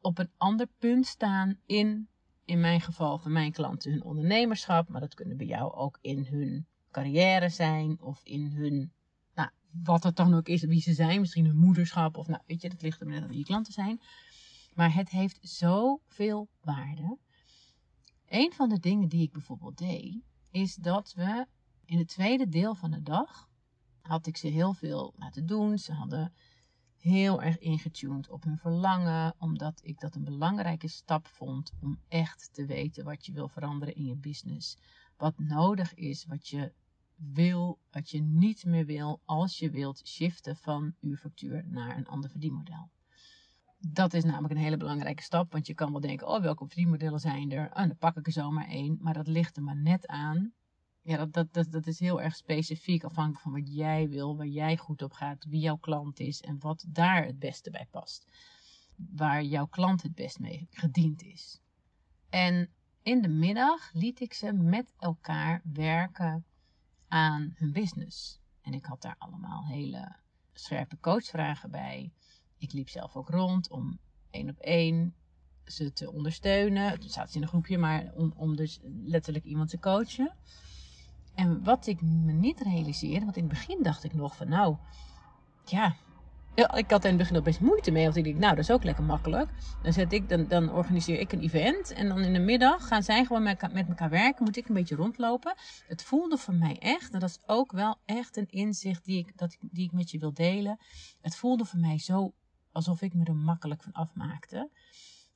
op 0.00 0.18
een 0.18 0.30
ander 0.36 0.68
punt 0.78 1.06
staan 1.06 1.58
in, 1.66 2.08
in 2.44 2.60
mijn 2.60 2.80
geval 2.80 3.18
van 3.18 3.32
mijn 3.32 3.52
klanten, 3.52 3.90
hun 3.90 4.04
ondernemerschap, 4.04 4.88
maar 4.88 5.00
dat 5.00 5.14
kunnen 5.14 5.36
bij 5.36 5.46
jou 5.46 5.72
ook 5.72 5.98
in 6.00 6.24
hun 6.24 6.66
carrière 6.94 7.48
zijn 7.48 8.00
of 8.00 8.20
in 8.24 8.46
hun, 8.46 8.92
nou, 9.34 9.50
wat 9.82 10.02
het 10.02 10.16
dan 10.16 10.34
ook 10.34 10.48
is, 10.48 10.62
wie 10.62 10.80
ze 10.80 10.92
zijn, 10.92 11.20
misschien 11.20 11.46
hun 11.46 11.56
moederschap 11.56 12.16
of 12.16 12.26
nou, 12.26 12.42
weet 12.46 12.62
je, 12.62 12.68
dat 12.68 12.82
ligt 12.82 13.00
er 13.00 13.06
net 13.06 13.22
aan 13.22 13.28
wie 13.28 13.38
je 13.38 13.44
klanten 13.44 13.72
zijn. 13.72 14.00
Maar 14.74 14.94
het 14.94 15.10
heeft 15.10 15.38
zoveel 15.40 16.48
waarde. 16.60 17.18
Een 18.28 18.52
van 18.52 18.68
de 18.68 18.78
dingen 18.78 19.08
die 19.08 19.22
ik 19.22 19.32
bijvoorbeeld 19.32 19.78
deed, 19.78 20.22
is 20.50 20.74
dat 20.74 21.12
we 21.16 21.46
in 21.84 21.98
het 21.98 22.08
tweede 22.08 22.48
deel 22.48 22.74
van 22.74 22.90
de 22.90 23.02
dag 23.02 23.48
had 24.00 24.26
ik 24.26 24.36
ze 24.36 24.46
heel 24.46 24.72
veel 24.72 25.14
laten 25.16 25.46
doen. 25.46 25.78
Ze 25.78 25.92
hadden 25.92 26.32
heel 26.96 27.42
erg 27.42 27.58
ingetuned 27.58 28.30
op 28.30 28.44
hun 28.44 28.58
verlangen, 28.58 29.34
omdat 29.38 29.80
ik 29.82 30.00
dat 30.00 30.14
een 30.14 30.24
belangrijke 30.24 30.88
stap 30.88 31.26
vond 31.26 31.72
om 31.80 32.00
echt 32.08 32.48
te 32.52 32.66
weten 32.66 33.04
wat 33.04 33.26
je 33.26 33.32
wil 33.32 33.48
veranderen 33.48 33.94
in 33.94 34.04
je 34.04 34.16
business 34.16 34.76
wat 35.16 35.38
nodig 35.38 35.94
is, 35.94 36.24
wat 36.24 36.48
je 36.48 36.72
wil, 37.16 37.78
wat 37.90 38.10
je 38.10 38.22
niet 38.22 38.64
meer 38.64 38.86
wil 38.86 39.20
als 39.24 39.58
je 39.58 39.70
wilt 39.70 40.08
shiften 40.08 40.56
van 40.56 40.94
uurfactuur 41.00 41.64
naar 41.66 41.96
een 41.96 42.06
ander 42.06 42.30
verdienmodel. 42.30 42.90
Dat 43.78 44.14
is 44.14 44.24
namelijk 44.24 44.54
een 44.54 44.60
hele 44.60 44.76
belangrijke 44.76 45.22
stap, 45.22 45.52
want 45.52 45.66
je 45.66 45.74
kan 45.74 45.92
wel 45.92 46.00
denken, 46.00 46.28
oh 46.28 46.40
welke 46.40 46.66
verdienmodellen 46.66 47.20
zijn 47.20 47.52
er? 47.52 47.66
Oh, 47.66 47.76
dan 47.76 47.96
pak 47.98 48.16
ik 48.16 48.26
er 48.26 48.32
zomaar 48.32 48.68
één, 48.68 48.98
maar 49.00 49.14
dat 49.14 49.26
ligt 49.26 49.56
er 49.56 49.62
maar 49.62 49.76
net 49.76 50.06
aan. 50.06 50.52
Ja, 51.02 51.16
dat, 51.16 51.32
dat, 51.32 51.52
dat, 51.52 51.72
dat 51.72 51.86
is 51.86 51.98
heel 51.98 52.22
erg 52.22 52.36
specifiek, 52.36 53.04
afhankelijk 53.04 53.42
van 53.42 53.52
wat 53.52 53.74
jij 53.74 54.08
wil, 54.08 54.36
waar 54.36 54.46
jij 54.46 54.76
goed 54.76 55.02
op 55.02 55.12
gaat, 55.12 55.44
wie 55.44 55.60
jouw 55.60 55.76
klant 55.76 56.20
is 56.20 56.40
en 56.40 56.58
wat 56.58 56.84
daar 56.88 57.24
het 57.24 57.38
beste 57.38 57.70
bij 57.70 57.86
past. 57.90 58.26
Waar 58.96 59.42
jouw 59.42 59.66
klant 59.66 60.02
het 60.02 60.14
best 60.14 60.38
mee 60.38 60.68
gediend 60.70 61.22
is. 61.22 61.60
En 62.30 62.70
in 63.02 63.22
de 63.22 63.28
middag 63.28 63.92
liet 63.92 64.20
ik 64.20 64.32
ze 64.32 64.52
met 64.52 64.92
elkaar 64.98 65.60
werken 65.72 66.44
aan 67.14 67.54
hun 67.56 67.72
business. 67.72 68.40
En 68.62 68.74
ik 68.74 68.84
had 68.84 69.02
daar 69.02 69.16
allemaal 69.18 69.66
hele 69.66 70.16
scherpe 70.52 71.00
coachvragen 71.00 71.70
bij. 71.70 72.12
Ik 72.58 72.72
liep 72.72 72.88
zelf 72.88 73.16
ook 73.16 73.28
rond 73.28 73.70
om 73.70 73.98
één 74.30 74.48
op 74.48 74.58
één 74.58 75.14
ze 75.64 75.92
te 75.92 76.12
ondersteunen. 76.12 77.02
Zaten 77.02 77.30
ze 77.30 77.36
in 77.36 77.42
een 77.42 77.48
groepje, 77.48 77.78
maar 77.78 78.12
om, 78.14 78.32
om 78.36 78.56
dus 78.56 78.80
letterlijk 79.04 79.44
iemand 79.44 79.70
te 79.70 79.78
coachen. 79.78 80.32
En 81.34 81.64
wat 81.64 81.86
ik 81.86 82.02
me 82.02 82.32
niet 82.32 82.60
realiseerde, 82.60 83.24
want 83.24 83.36
in 83.36 83.44
het 83.44 83.52
begin 83.52 83.82
dacht 83.82 84.04
ik 84.04 84.14
nog 84.14 84.36
van 84.36 84.48
nou, 84.48 84.76
ja, 85.64 85.96
ik 86.54 86.90
had 86.90 87.04
in 87.04 87.08
het 87.08 87.18
begin 87.18 87.36
al 87.36 87.42
best 87.42 87.60
moeite 87.60 87.90
mee. 87.90 88.04
Want 88.04 88.16
ik 88.16 88.24
dacht, 88.24 88.38
nou, 88.38 88.54
dat 88.54 88.64
is 88.64 88.70
ook 88.70 88.84
lekker 88.84 89.04
makkelijk. 89.04 89.50
Dan, 89.82 89.92
zet 89.92 90.12
ik, 90.12 90.28
dan, 90.28 90.48
dan 90.48 90.72
organiseer 90.72 91.18
ik 91.18 91.32
een 91.32 91.40
event. 91.40 91.92
En 91.92 92.08
dan 92.08 92.18
in 92.18 92.32
de 92.32 92.38
middag 92.38 92.86
gaan 92.86 93.02
zij 93.02 93.24
gewoon 93.24 93.42
met, 93.42 93.72
met 93.72 93.88
elkaar 93.88 94.10
werken. 94.10 94.44
Moet 94.44 94.56
ik 94.56 94.68
een 94.68 94.74
beetje 94.74 94.96
rondlopen. 94.96 95.54
Het 95.86 96.02
voelde 96.02 96.36
voor 96.36 96.54
mij 96.54 96.78
echt, 96.78 97.12
en 97.12 97.20
dat 97.20 97.28
is 97.28 97.38
ook 97.46 97.72
wel 97.72 97.96
echt 98.04 98.36
een 98.36 98.50
inzicht 98.50 99.04
die 99.04 99.18
ik, 99.18 99.38
dat, 99.38 99.56
die 99.60 99.84
ik 99.84 99.92
met 99.92 100.10
je 100.10 100.18
wil 100.18 100.34
delen. 100.34 100.78
Het 101.20 101.36
voelde 101.36 101.64
voor 101.64 101.80
mij 101.80 101.98
zo 101.98 102.32
alsof 102.72 103.02
ik 103.02 103.14
me 103.14 103.24
er 103.24 103.36
makkelijk 103.36 103.82
van 103.82 103.92
afmaakte. 103.92 104.70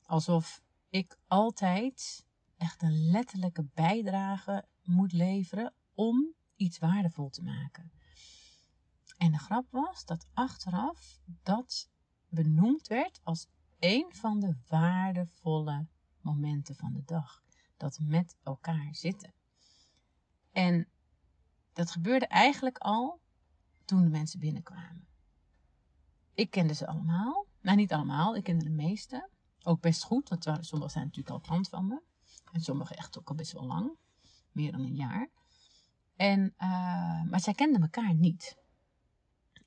Alsof 0.05 0.61
ik 0.89 1.17
altijd 1.27 2.25
echt 2.57 2.81
een 2.81 3.09
letterlijke 3.09 3.65
bijdrage 3.73 4.65
moet 4.83 5.11
leveren 5.11 5.73
om 5.93 6.33
iets 6.55 6.79
waardevol 6.79 7.29
te 7.29 7.43
maken. 7.43 7.91
En 9.19 9.31
de 9.31 9.37
grap 9.37 9.65
was 9.69 10.05
dat 10.05 10.25
achteraf 10.33 11.19
dat 11.43 11.89
benoemd 12.27 12.87
werd 12.87 13.19
als 13.23 13.47
een 13.79 14.15
van 14.15 14.39
de 14.39 14.55
waardevolle 14.67 15.87
momenten 16.21 16.75
van 16.75 16.93
de 16.93 17.03
dag. 17.05 17.43
Dat 17.77 17.99
met 18.01 18.35
elkaar 18.43 18.95
zitten. 18.95 19.33
En 20.51 20.87
dat 21.73 21.91
gebeurde 21.91 22.27
eigenlijk 22.27 22.77
al 22.77 23.19
toen 23.85 24.01
de 24.01 24.09
mensen 24.09 24.39
binnenkwamen. 24.39 25.07
Ik 26.33 26.49
kende 26.49 26.73
ze 26.73 26.87
allemaal. 26.87 27.45
Nou, 27.61 27.77
niet 27.77 27.93
allemaal. 27.93 28.35
Ik 28.35 28.43
kende 28.43 28.63
de 28.63 28.69
meeste. 28.69 29.29
Ook 29.63 29.81
best 29.81 30.03
goed, 30.03 30.29
want 30.29 30.43
sommigen 30.43 30.91
zijn 30.91 31.05
natuurlijk 31.05 31.35
al 31.35 31.39
klant 31.39 31.69
van 31.69 31.87
me. 31.87 32.01
En 32.51 32.61
sommigen 32.61 32.95
echt 32.95 33.19
ook 33.19 33.29
al 33.29 33.35
best 33.35 33.51
wel 33.51 33.65
lang. 33.65 33.97
Meer 34.51 34.71
dan 34.71 34.81
een 34.81 34.95
jaar. 34.95 35.29
En, 36.15 36.53
uh, 36.57 37.23
maar 37.23 37.39
zij 37.39 37.53
kenden 37.53 37.81
elkaar 37.81 38.13
niet. 38.13 38.57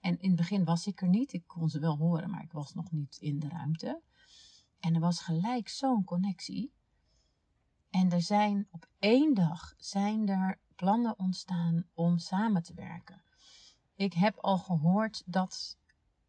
En 0.02 0.21
in 0.21 0.28
het 0.28 0.37
begin 0.37 0.64
was 0.64 0.87
ik 0.87 1.00
er 1.00 1.09
niet. 1.09 1.32
Ik 1.32 1.47
kon 1.47 1.68
ze 1.68 1.78
wel 1.78 1.97
horen, 1.97 2.30
maar 2.30 2.42
ik 2.42 2.52
was 2.52 2.75
nog 2.75 2.90
niet 2.90 3.16
in 3.21 3.38
de 3.38 3.49
ruimte. 3.49 4.02
En 4.80 4.94
er 4.94 5.00
was 5.00 5.21
gelijk 5.21 5.68
zo'n 5.68 6.04
connectie. 6.04 6.73
En 7.90 8.11
er 8.11 8.23
zijn 8.23 8.68
op 8.71 8.88
één 8.99 9.35
dag 9.35 9.75
zijn 9.76 10.28
er 10.28 10.61
plannen 10.75 11.18
ontstaan 11.18 11.85
om 11.94 12.18
samen 12.18 12.62
te 12.62 12.75
werken. 12.75 13.23
Ik 13.94 14.12
heb 14.12 14.38
al 14.38 14.59
gehoord 14.59 15.23
dat 15.26 15.78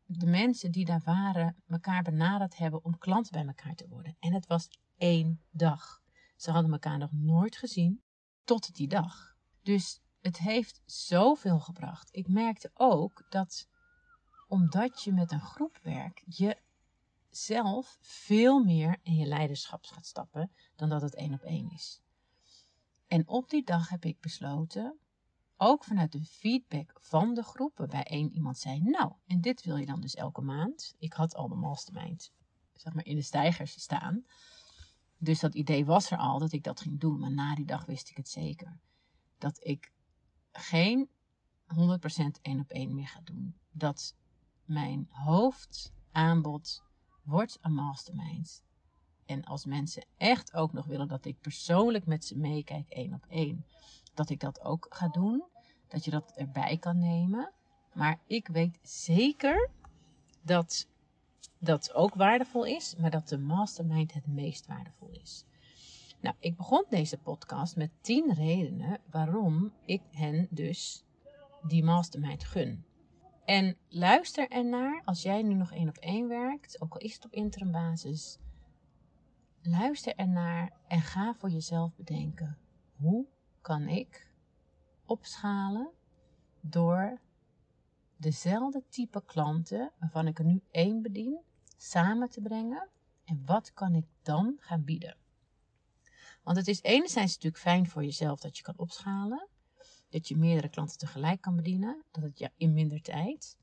de 0.05 0.25
mensen 0.25 0.71
die 0.71 0.85
daar 0.85 1.01
waren 1.03 1.55
elkaar 1.67 2.03
benaderd 2.03 2.57
hebben 2.57 2.83
om 2.83 2.97
klant 2.97 3.29
bij 3.29 3.45
elkaar 3.45 3.75
te 3.75 3.87
worden. 3.87 4.15
En 4.19 4.33
het 4.33 4.47
was 4.47 4.69
één 4.97 5.41
dag. 5.51 6.01
Ze 6.35 6.51
hadden 6.51 6.71
elkaar 6.71 6.97
nog 6.97 7.11
nooit 7.11 7.57
gezien 7.57 8.03
tot 8.43 8.75
die 8.75 8.87
dag. 8.87 9.35
Dus 9.61 10.01
het 10.23 10.37
heeft 10.37 10.81
zoveel 10.85 11.59
gebracht. 11.59 12.09
Ik 12.11 12.27
merkte 12.27 12.71
ook 12.73 13.25
dat 13.29 13.67
omdat 14.47 15.03
je 15.03 15.13
met 15.13 15.31
een 15.31 15.41
groep 15.41 15.79
werkt, 15.81 16.37
je 16.37 16.57
zelf 17.29 17.97
veel 18.01 18.63
meer 18.63 18.99
in 19.03 19.15
je 19.15 19.25
leiderschap 19.25 19.85
gaat 19.85 20.05
stappen 20.05 20.51
dan 20.75 20.89
dat 20.89 21.01
het 21.01 21.15
één 21.15 21.33
op 21.33 21.41
één 21.41 21.71
is. 21.71 22.01
En 23.07 23.27
op 23.27 23.49
die 23.49 23.63
dag 23.63 23.89
heb 23.89 24.05
ik 24.05 24.19
besloten, 24.19 24.97
ook 25.57 25.83
vanuit 25.83 26.11
de 26.11 26.23
feedback 26.23 26.97
van 27.01 27.33
de 27.33 27.43
groep, 27.43 27.77
waarbij 27.77 28.03
één 28.03 28.31
iemand 28.31 28.57
zei: 28.57 28.79
Nou, 28.79 29.13
en 29.25 29.41
dit 29.41 29.63
wil 29.63 29.77
je 29.77 29.85
dan 29.85 30.01
dus 30.01 30.15
elke 30.15 30.41
maand. 30.41 30.95
Ik 30.97 31.13
had 31.13 31.35
al 31.35 31.47
de 31.47 31.55
mastermind 31.55 32.33
zeg 32.73 32.93
maar, 32.93 33.05
in 33.05 33.15
de 33.15 33.21
stijgers 33.21 33.81
staan. 33.81 34.25
Dus 35.17 35.39
dat 35.39 35.55
idee 35.55 35.85
was 35.85 36.11
er 36.11 36.17
al 36.17 36.39
dat 36.39 36.51
ik 36.51 36.63
dat 36.63 36.81
ging 36.81 36.99
doen. 36.99 37.19
Maar 37.19 37.31
na 37.31 37.55
die 37.55 37.65
dag 37.65 37.85
wist 37.85 38.09
ik 38.09 38.17
het 38.17 38.29
zeker. 38.29 38.79
Dat 39.37 39.59
ik 39.65 39.92
geen 40.53 41.09
100% 41.67 42.41
één 42.41 42.59
op 42.59 42.69
één 42.69 42.95
meer 42.95 43.07
ga 43.07 43.19
doen. 43.23 43.55
Dat 43.71 44.15
mijn 44.65 45.07
hoofdaanbod 45.09 46.83
wordt 47.23 47.57
een 47.61 47.73
mastermind. 47.73 48.63
En 49.25 49.43
als 49.43 49.65
mensen 49.65 50.05
echt 50.17 50.53
ook 50.53 50.73
nog 50.73 50.85
willen 50.85 51.07
dat 51.07 51.25
ik 51.25 51.39
persoonlijk 51.39 52.05
met 52.05 52.25
ze 52.25 52.37
meekijk 52.37 52.89
één 52.89 53.13
op 53.13 53.25
één, 53.29 53.65
dat 54.13 54.29
ik 54.29 54.39
dat 54.39 54.61
ook 54.61 54.85
ga 54.89 55.07
doen. 55.07 55.43
Dat 55.87 56.05
je 56.05 56.11
dat 56.11 56.31
erbij 56.35 56.77
kan 56.77 56.99
nemen. 56.99 57.51
Maar 57.93 58.19
ik 58.27 58.47
weet 58.47 58.79
zeker 58.81 59.69
dat 60.41 60.87
dat 61.59 61.93
ook 61.93 62.15
waardevol 62.15 62.65
is, 62.65 62.95
maar 62.95 63.11
dat 63.11 63.27
de 63.27 63.37
mastermind 63.37 64.13
het 64.13 64.27
meest 64.27 64.65
waardevol 64.65 65.09
is. 65.09 65.45
Nou, 66.23 66.35
ik 66.39 66.57
begon 66.57 66.85
deze 66.89 67.17
podcast 67.17 67.75
met 67.75 67.91
10 68.01 68.33
redenen 68.33 68.99
waarom 69.09 69.73
ik 69.85 70.01
hen 70.11 70.47
dus 70.49 71.05
die 71.67 71.83
mastermind 71.83 72.43
gun. 72.43 72.85
En 73.45 73.77
luister 73.87 74.49
ernaar 74.49 75.01
als 75.05 75.21
jij 75.21 75.41
nu 75.41 75.53
nog 75.53 75.71
één 75.71 75.89
op 75.89 75.97
één 75.97 76.27
werkt, 76.27 76.81
ook 76.81 76.93
al 76.93 76.99
is 76.99 77.13
het 77.13 77.25
op 77.25 77.33
interim 77.33 77.71
basis. 77.71 78.39
Luister 79.61 80.15
ernaar 80.15 80.71
en 80.87 81.01
ga 81.01 81.33
voor 81.33 81.49
jezelf 81.49 81.95
bedenken: 81.95 82.57
hoe 82.95 83.25
kan 83.61 83.87
ik 83.87 84.31
opschalen 85.05 85.89
door 86.61 87.19
dezelfde 88.17 88.83
type 88.89 89.23
klanten, 89.25 89.91
waarvan 89.99 90.27
ik 90.27 90.39
er 90.39 90.45
nu 90.45 90.61
één 90.71 91.01
bedien, 91.01 91.39
samen 91.77 92.29
te 92.29 92.41
brengen? 92.41 92.89
En 93.25 93.43
wat 93.45 93.73
kan 93.73 93.95
ik 93.95 94.05
dan 94.21 94.55
gaan 94.59 94.83
bieden? 94.83 95.21
Want 96.43 96.57
het 96.57 96.67
is 96.67 96.81
enerzijds 96.81 97.33
natuurlijk 97.33 97.63
fijn 97.63 97.89
voor 97.89 98.03
jezelf 98.03 98.39
dat 98.39 98.57
je 98.57 98.63
kan 98.63 98.77
opschalen. 98.77 99.47
Dat 100.09 100.27
je 100.27 100.37
meerdere 100.37 100.69
klanten 100.69 100.97
tegelijk 100.97 101.41
kan 101.41 101.55
bedienen. 101.55 102.03
Dat 102.11 102.23
het 102.23 102.39
ja, 102.39 102.49
in 102.57 102.73
minder 102.73 103.01
tijd. 103.01 103.57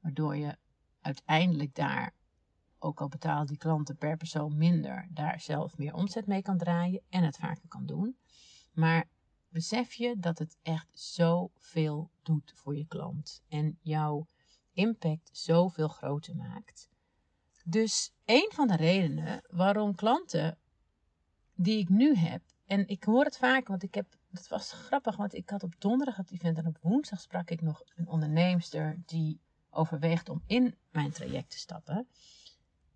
Waardoor 0.00 0.36
je 0.36 0.56
uiteindelijk 1.00 1.74
daar, 1.74 2.14
ook 2.78 3.00
al 3.00 3.08
betalen 3.08 3.46
die 3.46 3.56
klanten 3.56 3.96
per 3.96 4.16
persoon 4.16 4.56
minder, 4.56 5.08
daar 5.10 5.40
zelf 5.40 5.78
meer 5.78 5.94
omzet 5.94 6.26
mee 6.26 6.42
kan 6.42 6.58
draaien 6.58 7.02
en 7.08 7.22
het 7.24 7.36
vaker 7.36 7.68
kan 7.68 7.86
doen. 7.86 8.16
Maar 8.72 9.08
besef 9.48 9.92
je 9.92 10.16
dat 10.18 10.38
het 10.38 10.56
echt 10.62 10.88
zoveel 10.92 12.10
doet 12.22 12.52
voor 12.54 12.76
je 12.76 12.86
klant 12.86 13.42
en 13.48 13.78
jouw 13.80 14.26
impact 14.72 15.28
zoveel 15.32 15.88
groter 15.88 16.36
maakt. 16.36 16.88
Dus 17.64 18.12
een 18.24 18.50
van 18.54 18.68
de 18.68 18.76
redenen 18.76 19.42
waarom 19.50 19.94
klanten 19.94 20.58
die 21.56 21.78
ik 21.78 21.88
nu 21.88 22.14
heb, 22.14 22.42
en 22.66 22.88
ik 22.88 23.04
hoor 23.04 23.24
het 23.24 23.36
vaak, 23.36 23.68
want 23.68 23.82
ik 23.82 23.94
heb 23.94 24.16
dat 24.30 24.48
was 24.48 24.72
grappig, 24.72 25.16
want 25.16 25.34
ik 25.34 25.50
had 25.50 25.62
op 25.62 25.74
donderdag 25.78 26.16
het 26.16 26.30
event 26.30 26.58
en 26.58 26.66
op 26.66 26.78
woensdag 26.80 27.20
sprak 27.20 27.50
ik 27.50 27.60
nog 27.60 27.82
een 27.94 28.08
onderneemster 28.08 29.02
die 29.06 29.40
overweegt 29.70 30.28
om 30.28 30.42
in 30.46 30.74
mijn 30.90 31.10
traject 31.10 31.50
te 31.50 31.58
stappen. 31.58 32.08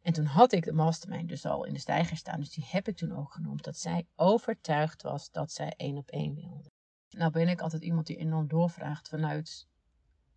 En 0.03 0.13
toen 0.13 0.25
had 0.25 0.53
ik 0.53 0.65
de 0.65 0.73
mastermind 0.73 1.29
dus 1.29 1.47
al 1.47 1.65
in 1.65 1.73
de 1.73 1.79
stijger 1.79 2.17
staan, 2.17 2.41
dus 2.41 2.51
die 2.51 2.67
heb 2.69 2.89
ik 2.89 2.97
toen 2.97 3.17
ook 3.17 3.33
genoemd, 3.33 3.65
dat 3.65 3.77
zij 3.77 4.07
overtuigd 4.17 5.03
was 5.03 5.31
dat 5.31 5.53
zij 5.53 5.75
één 5.77 5.97
op 5.97 6.11
één 6.11 6.35
wilde. 6.35 6.71
Nou 7.11 7.31
ben 7.31 7.49
ik 7.49 7.61
altijd 7.61 7.83
iemand 7.83 8.07
die 8.07 8.17
enorm 8.17 8.49
doorvraagt 8.49 9.09
vanuit 9.09 9.69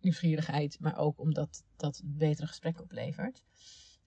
nieuwsgierigheid, 0.00 0.80
maar 0.80 0.96
ook 0.96 1.20
omdat 1.20 1.64
dat 1.76 2.00
betere 2.04 2.46
gesprekken 2.46 2.82
oplevert. 2.82 3.42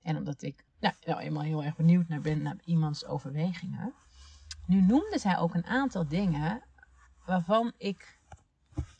En 0.01 0.17
omdat 0.17 0.41
ik 0.41 0.65
nou, 0.79 0.93
nou 1.05 1.19
eenmaal 1.19 1.43
heel 1.43 1.63
erg 1.63 1.75
benieuwd 1.75 2.07
naar 2.07 2.21
ben 2.21 2.41
naar 2.41 2.57
iemands 2.63 3.05
overwegingen. 3.05 3.93
Nu 4.67 4.81
noemde 4.81 5.19
zij 5.19 5.37
ook 5.37 5.55
een 5.55 5.65
aantal 5.65 6.07
dingen 6.07 6.63
waarvan 7.25 7.73
ik 7.77 8.19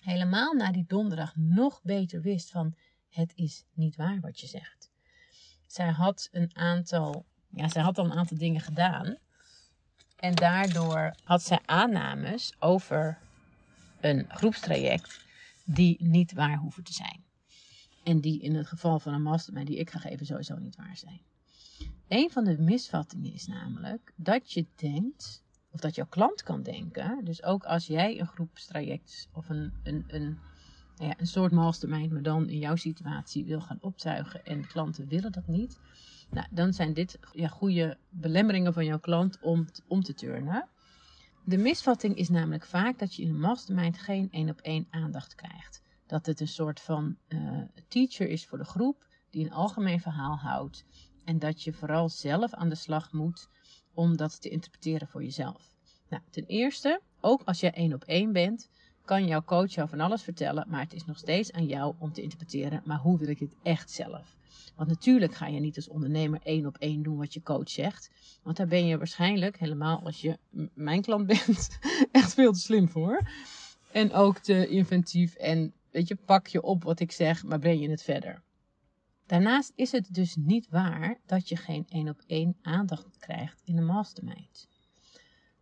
helemaal 0.04 0.54
na 0.54 0.72
die 0.72 0.86
donderdag 0.88 1.36
nog 1.36 1.82
beter 1.84 2.22
wist 2.22 2.52
van 2.52 2.76
het 3.10 3.32
is 3.36 3.66
niet 3.74 3.96
waar 3.96 4.20
wat 4.20 4.40
je 4.40 4.48
zegt. 4.48 4.92
Zij 5.66 5.92
had 5.92 6.28
een 6.32 6.56
aantal, 6.56 7.26
ja, 7.50 7.68
zij 7.68 7.82
had 7.82 7.98
al 7.98 8.06
een 8.06 8.18
aantal 8.18 8.38
dingen 8.38 8.62
gedaan 8.62 9.18
En 10.18 10.36
daardoor 10.36 11.16
had 11.24 11.44
zij 11.44 11.60
aannames 11.66 12.56
over 12.60 13.20
een 14.02 14.26
groepstraject 14.30 15.26
die 15.66 16.04
niet 16.04 16.34
waar 16.34 16.58
hoeven 16.58 16.84
te 16.84 16.94
zijn. 16.94 17.24
En 18.04 18.22
die 18.22 18.42
in 18.42 18.56
het 18.56 18.68
geval 18.68 19.00
van 19.00 19.14
een 19.14 19.22
mastermind 19.22 19.68
die 19.68 19.78
ik 19.78 19.90
ga 19.90 20.00
geven 20.00 20.26
sowieso 20.26 20.56
niet 20.58 20.76
waar 20.76 20.98
zijn. 20.98 21.22
Een 22.08 22.32
van 22.32 22.44
de 22.44 22.58
misvattingen 22.58 23.34
is 23.34 23.48
namelijk 23.48 24.14
dat 24.16 24.52
je 24.52 24.66
denkt, 24.76 25.44
of 25.72 25.80
dat 25.80 25.96
jouw 25.96 26.08
klant 26.10 26.44
kan 26.44 26.64
denken, 26.64 27.26
dus 27.26 27.44
ook 27.44 27.64
als 27.64 27.88
jij 27.88 28.20
een 28.20 28.28
groepstraject 28.28 29.30
of 29.34 29.50
een, 29.50 29.74
een, 29.84 30.04
een, 30.08 30.40
nou 30.96 31.10
ja, 31.10 31.14
een 31.18 31.28
soort 31.28 31.52
mastermind, 31.52 32.12
maar 32.12 32.22
dan 32.22 32.50
in 32.50 32.60
jouw 32.60 32.76
situatie 32.76 33.46
wil 33.46 33.62
gaan 33.62 33.78
optuigen 33.82 34.46
en 34.46 34.68
klanten 34.68 35.08
willen 35.08 35.32
dat 35.32 35.48
niet, 35.48 35.80
nou, 36.30 36.48
dan 36.52 36.74
zijn 36.74 36.94
dit 36.94 37.20
ja, 37.32 37.48
goede 37.48 37.98
belemmeringen 38.10 38.74
van 38.74 38.86
jouw 38.86 39.00
klant 39.00 39.40
om, 39.42 39.66
om 39.88 40.04
te 40.04 40.14
turnen. 40.14 40.68
De 41.44 41.58
misvatting 41.58 42.16
is 42.16 42.30
namelijk 42.30 42.66
vaak 42.66 43.00
dat 43.00 43.16
je 43.16 43.22
in 43.22 43.30
een 43.30 43.40
mastermind 43.40 43.98
geen 43.98 44.32
één 44.32 44.50
op 44.50 44.60
één 44.60 44.88
aandacht 44.90 45.36
krijgt. 45.36 45.82
Dat 46.06 46.26
het 46.26 46.40
een 46.40 46.48
soort 46.48 46.80
van 46.80 47.18
uh, 47.28 47.62
teacher 47.88 48.30
is 48.30 48.46
voor 48.46 48.58
de 48.58 48.66
groep 48.66 49.06
die 49.30 49.46
een 49.46 49.54
algemeen 49.54 50.00
verhaal 50.00 50.38
houdt. 50.38 50.86
En 51.24 51.40
dat 51.40 51.64
je 51.64 51.74
vooral 51.74 52.10
zelf 52.10 52.54
aan 52.54 52.70
de 52.70 52.76
slag 52.76 53.12
moet 53.12 53.50
om 53.98 54.18
dat 54.18 54.42
te 54.42 54.50
interpreteren 54.50 55.08
voor 55.08 55.24
jezelf. 55.24 55.72
Nou, 56.10 56.22
ten 56.30 56.46
eerste, 56.46 57.02
ook 57.22 57.42
als 57.46 57.60
je 57.60 57.72
één 57.72 57.94
op 57.94 58.04
één 58.04 58.32
bent, 58.32 58.70
kan 59.06 59.28
jouw 59.28 59.44
coach 59.44 59.74
jou 59.74 59.90
van 59.90 60.00
alles 60.00 60.22
vertellen, 60.22 60.66
maar 60.70 60.82
het 60.82 60.94
is 60.94 61.06
nog 61.06 61.18
steeds 61.18 61.52
aan 61.52 61.66
jou 61.66 61.96
om 61.98 62.14
te 62.14 62.22
interpreteren. 62.22 62.82
Maar 62.86 62.98
hoe 62.98 63.18
wil 63.18 63.28
ik 63.28 63.40
dit 63.40 63.56
echt 63.64 63.92
zelf? 63.92 64.36
Want 64.76 64.90
natuurlijk 64.90 65.36
ga 65.36 65.48
je 65.48 65.60
niet 65.60 65.76
als 65.76 65.88
ondernemer 65.88 66.40
één 66.44 66.66
op 66.66 66.78
één 66.78 67.04
doen 67.04 67.18
wat 67.18 67.34
je 67.34 67.44
coach 67.44 67.70
zegt. 67.70 68.10
Want 68.44 68.58
daar 68.58 68.68
ben 68.68 68.86
je 68.86 68.98
waarschijnlijk, 68.98 69.60
helemaal 69.60 70.02
als 70.04 70.22
je 70.22 70.38
mijn 70.74 71.02
klant 71.02 71.28
bent, 71.46 71.80
echt 72.12 72.34
veel 72.34 72.52
te 72.52 72.60
slim 72.60 72.90
voor. 72.90 73.22
En 73.92 74.14
ook 74.14 74.38
te 74.38 74.68
inventief 74.68 75.36
en 75.36 75.74
weet 75.92 76.08
je, 76.08 76.16
pak 76.16 76.48
je 76.48 76.62
op 76.62 76.84
wat 76.84 77.00
ik 77.00 77.12
zeg, 77.12 77.44
maar 77.44 77.60
breng 77.60 77.82
je 77.82 77.90
het 77.90 78.04
verder. 78.04 78.44
Daarnaast 79.28 79.72
is 79.76 79.92
het 79.92 80.14
dus 80.14 80.36
niet 80.36 80.70
waar 80.70 81.20
dat 81.26 81.50
je 81.50 81.56
geen 81.56 81.86
één 81.90 82.10
op 82.10 82.22
één 82.28 82.58
aandacht 82.62 83.18
krijgt 83.18 83.62
in 83.64 83.78
een 83.78 83.86
mastermind. 83.86 84.68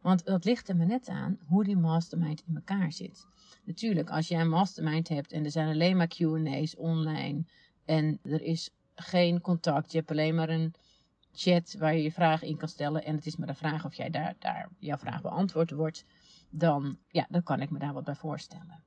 Want 0.01 0.25
dat 0.25 0.45
ligt 0.45 0.69
er 0.69 0.75
maar 0.75 0.85
net 0.85 1.07
aan 1.07 1.37
hoe 1.45 1.63
die 1.63 1.77
mastermind 1.77 2.43
in 2.47 2.55
elkaar 2.55 2.91
zit. 2.91 3.27
Natuurlijk, 3.63 4.09
als 4.09 4.27
jij 4.27 4.41
een 4.41 4.49
mastermind 4.49 5.07
hebt 5.07 5.31
en 5.31 5.43
er 5.45 5.51
zijn 5.51 5.67
alleen 5.67 5.97
maar 5.97 6.07
QA's 6.07 6.75
online 6.77 7.43
en 7.85 8.19
er 8.23 8.41
is 8.41 8.69
geen 8.95 9.41
contact. 9.41 9.91
Je 9.91 9.97
hebt 9.97 10.11
alleen 10.11 10.35
maar 10.35 10.49
een 10.49 10.73
chat 11.33 11.75
waar 11.79 11.95
je 11.95 12.03
je 12.03 12.11
vragen 12.11 12.47
in 12.47 12.57
kan 12.57 12.67
stellen. 12.67 13.03
En 13.03 13.15
het 13.15 13.25
is 13.25 13.35
maar 13.35 13.47
de 13.47 13.53
vraag 13.53 13.85
of 13.85 13.93
jij 13.93 14.09
daar, 14.09 14.35
daar 14.39 14.69
jouw 14.79 14.97
vraag 14.97 15.21
beantwoord 15.21 15.71
wordt. 15.71 16.05
Dan, 16.49 16.97
ja, 17.07 17.25
dan 17.29 17.43
kan 17.43 17.61
ik 17.61 17.69
me 17.69 17.79
daar 17.79 17.93
wat 17.93 18.03
bij 18.03 18.15
voorstellen. 18.15 18.83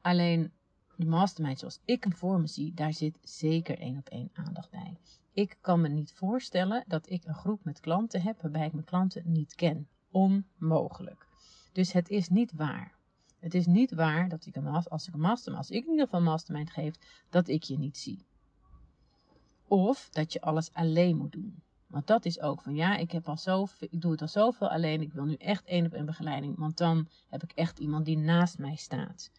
Alleen 0.00 0.52
de 0.96 1.06
mastermind 1.06 1.58
zoals 1.58 1.80
ik 1.84 2.04
hem 2.04 2.12
voor 2.12 2.40
me 2.40 2.46
zie, 2.46 2.74
daar 2.74 2.92
zit 2.92 3.18
zeker 3.22 3.78
één 3.78 3.98
op 3.98 4.08
één 4.08 4.30
aandacht 4.32 4.70
bij. 4.70 4.96
Ik 5.32 5.56
kan 5.60 5.80
me 5.80 5.88
niet 5.88 6.12
voorstellen 6.12 6.84
dat 6.86 7.10
ik 7.10 7.24
een 7.24 7.34
groep 7.34 7.64
met 7.64 7.80
klanten 7.80 8.22
heb 8.22 8.42
waarbij 8.42 8.66
ik 8.66 8.72
mijn 8.72 8.84
klanten 8.84 9.22
niet 9.26 9.54
ken. 9.54 9.88
Onmogelijk. 10.10 11.26
Dus 11.72 11.92
het 11.92 12.08
is 12.08 12.28
niet 12.28 12.52
waar. 12.52 12.94
Het 13.38 13.54
is 13.54 13.66
niet 13.66 13.92
waar 13.92 14.28
dat 14.28 14.46
ik 14.46 14.56
een, 14.56 14.66
als 14.66 15.08
ik 15.08 15.14
een 15.14 15.20
mastermind, 15.20 15.62
als 15.62 15.70
ik 15.76 15.84
in 15.84 15.90
ieder 15.90 16.04
geval 16.04 16.20
een 16.20 16.26
mastermind 16.26 16.70
geef, 16.70 16.94
dat 17.30 17.48
ik 17.48 17.62
je 17.62 17.78
niet 17.78 17.98
zie. 17.98 18.26
Of 19.66 20.08
dat 20.10 20.32
je 20.32 20.40
alles 20.40 20.72
alleen 20.72 21.16
moet 21.16 21.32
doen. 21.32 21.62
Want 21.86 22.06
dat 22.06 22.24
is 22.24 22.40
ook 22.40 22.62
van 22.62 22.74
ja, 22.74 22.96
ik, 22.96 23.10
heb 23.10 23.28
al 23.28 23.36
zoveel, 23.36 23.88
ik 23.90 24.00
doe 24.00 24.10
het 24.12 24.20
al 24.20 24.28
zoveel 24.28 24.68
alleen. 24.68 25.00
Ik 25.00 25.12
wil 25.12 25.24
nu 25.24 25.34
echt 25.34 25.64
één 25.64 25.86
op 25.86 25.92
één 25.92 26.06
begeleiding. 26.06 26.58
Want 26.58 26.76
dan 26.76 27.08
heb 27.28 27.42
ik 27.42 27.52
echt 27.52 27.78
iemand 27.78 28.04
die 28.04 28.18
naast 28.18 28.58
mij 28.58 28.76
staat. 28.76 29.30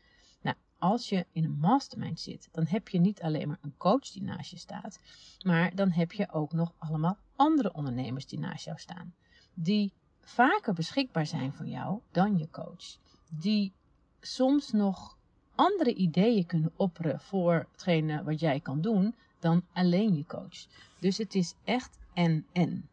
Als 0.84 1.10
je 1.10 1.26
in 1.32 1.44
een 1.44 1.58
mastermind 1.60 2.20
zit, 2.20 2.50
dan 2.52 2.66
heb 2.68 2.90
je 2.90 3.00
niet 3.00 3.22
alleen 3.22 3.48
maar 3.48 3.58
een 3.62 3.78
coach 3.78 4.12
die 4.12 4.24
naast 4.24 4.52
je 4.52 4.58
staat. 4.58 5.00
Maar 5.46 5.76
dan 5.76 5.92
heb 5.92 6.12
je 6.12 6.32
ook 6.32 6.54
nog 6.54 6.74
allemaal 6.78 7.18
andere 7.36 7.74
ondernemers 7.74 8.26
die 8.26 8.40
naast 8.40 8.66
jou 8.66 8.78
staan. 8.78 9.14
Die 9.54 9.94
vaker 10.20 10.74
beschikbaar 10.74 11.26
zijn 11.26 11.54
voor 11.54 11.66
jou 11.66 12.00
dan 12.12 12.38
je 12.38 12.50
coach. 12.50 12.98
Die 13.30 13.74
soms 14.22 14.72
nog 14.72 15.18
andere 15.56 15.94
ideeën 15.94 16.46
kunnen 16.46 16.74
opperen 16.76 17.20
voor 17.20 17.68
hetgene 17.72 18.24
wat 18.24 18.40
jij 18.40 18.60
kan 18.60 18.82
doen 18.82 19.16
dan 19.40 19.64
alleen 19.74 20.16
je 20.16 20.26
coach. 20.26 20.68
Dus 21.00 21.18
het 21.18 21.36
is 21.36 21.56
echt 21.64 21.98
en 22.14 22.46
en. 22.52 22.90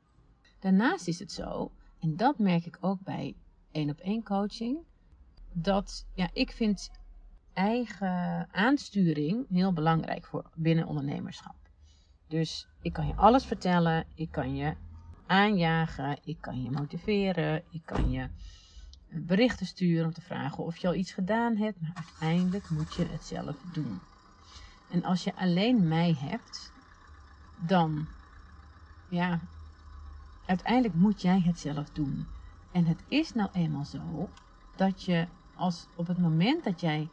Daarnaast 0.59 1.09
is 1.09 1.19
het 1.19 1.33
zo, 1.33 1.71
en 2.01 2.17
dat 2.17 2.39
merk 2.39 2.67
ik 2.67 2.79
ook 2.81 3.01
bij 3.01 3.35
één 3.71 3.91
op 3.91 3.99
één 3.99 4.23
coaching, 4.23 4.79
dat 5.53 6.07
ja, 6.15 6.31
ik 6.33 6.53
vind 6.53 6.91
eigen 7.53 8.49
aansturing 8.53 9.47
heel 9.49 9.73
belangrijk 9.73 10.27
voor 10.27 10.51
binnen 10.55 10.87
ondernemerschap. 10.87 11.55
Dus 12.29 12.69
ik 12.83 12.93
kan 12.93 13.07
je 13.07 13.15
alles 13.15 13.45
vertellen, 13.45 14.07
ik 14.15 14.31
kan 14.31 14.57
je 14.57 14.75
aanjagen, 15.27 16.19
ik 16.25 16.37
kan 16.41 16.63
je 16.63 16.71
motiveren, 16.71 17.63
ik 17.71 17.83
kan 17.85 18.11
je 18.11 18.29
berichten 19.11 19.67
sturen 19.67 20.05
om 20.05 20.13
te 20.13 20.21
vragen 20.21 20.65
of 20.65 20.77
je 20.77 20.87
al 20.87 20.95
iets 20.95 21.13
gedaan 21.13 21.57
hebt, 21.57 21.81
maar 21.81 21.93
uiteindelijk 21.95 22.71
moet 22.71 22.95
je 22.95 23.07
het 23.07 23.25
zelf 23.25 23.57
doen. 23.73 24.01
En 24.91 25.05
als 25.05 25.25
je 25.25 25.37
alleen 25.37 25.89
mij 25.89 26.17
hebt, 26.19 26.73
dan, 27.67 28.07
ja, 29.09 29.41
uiteindelijk 30.47 30.95
moet 30.95 31.23
jij 31.23 31.41
het 31.41 31.59
zelf 31.59 31.91
doen. 31.91 32.27
En 32.73 32.87
het 32.87 33.03
is 33.09 33.35
nou 33.35 33.49
eenmaal 33.53 33.85
zo 33.85 34.29
dat 34.77 35.03
je 35.03 35.27
als 35.55 35.87
op 35.97 36.07
het 36.07 36.19
moment 36.19 36.65
dat 36.65 36.81
jij 36.81 37.09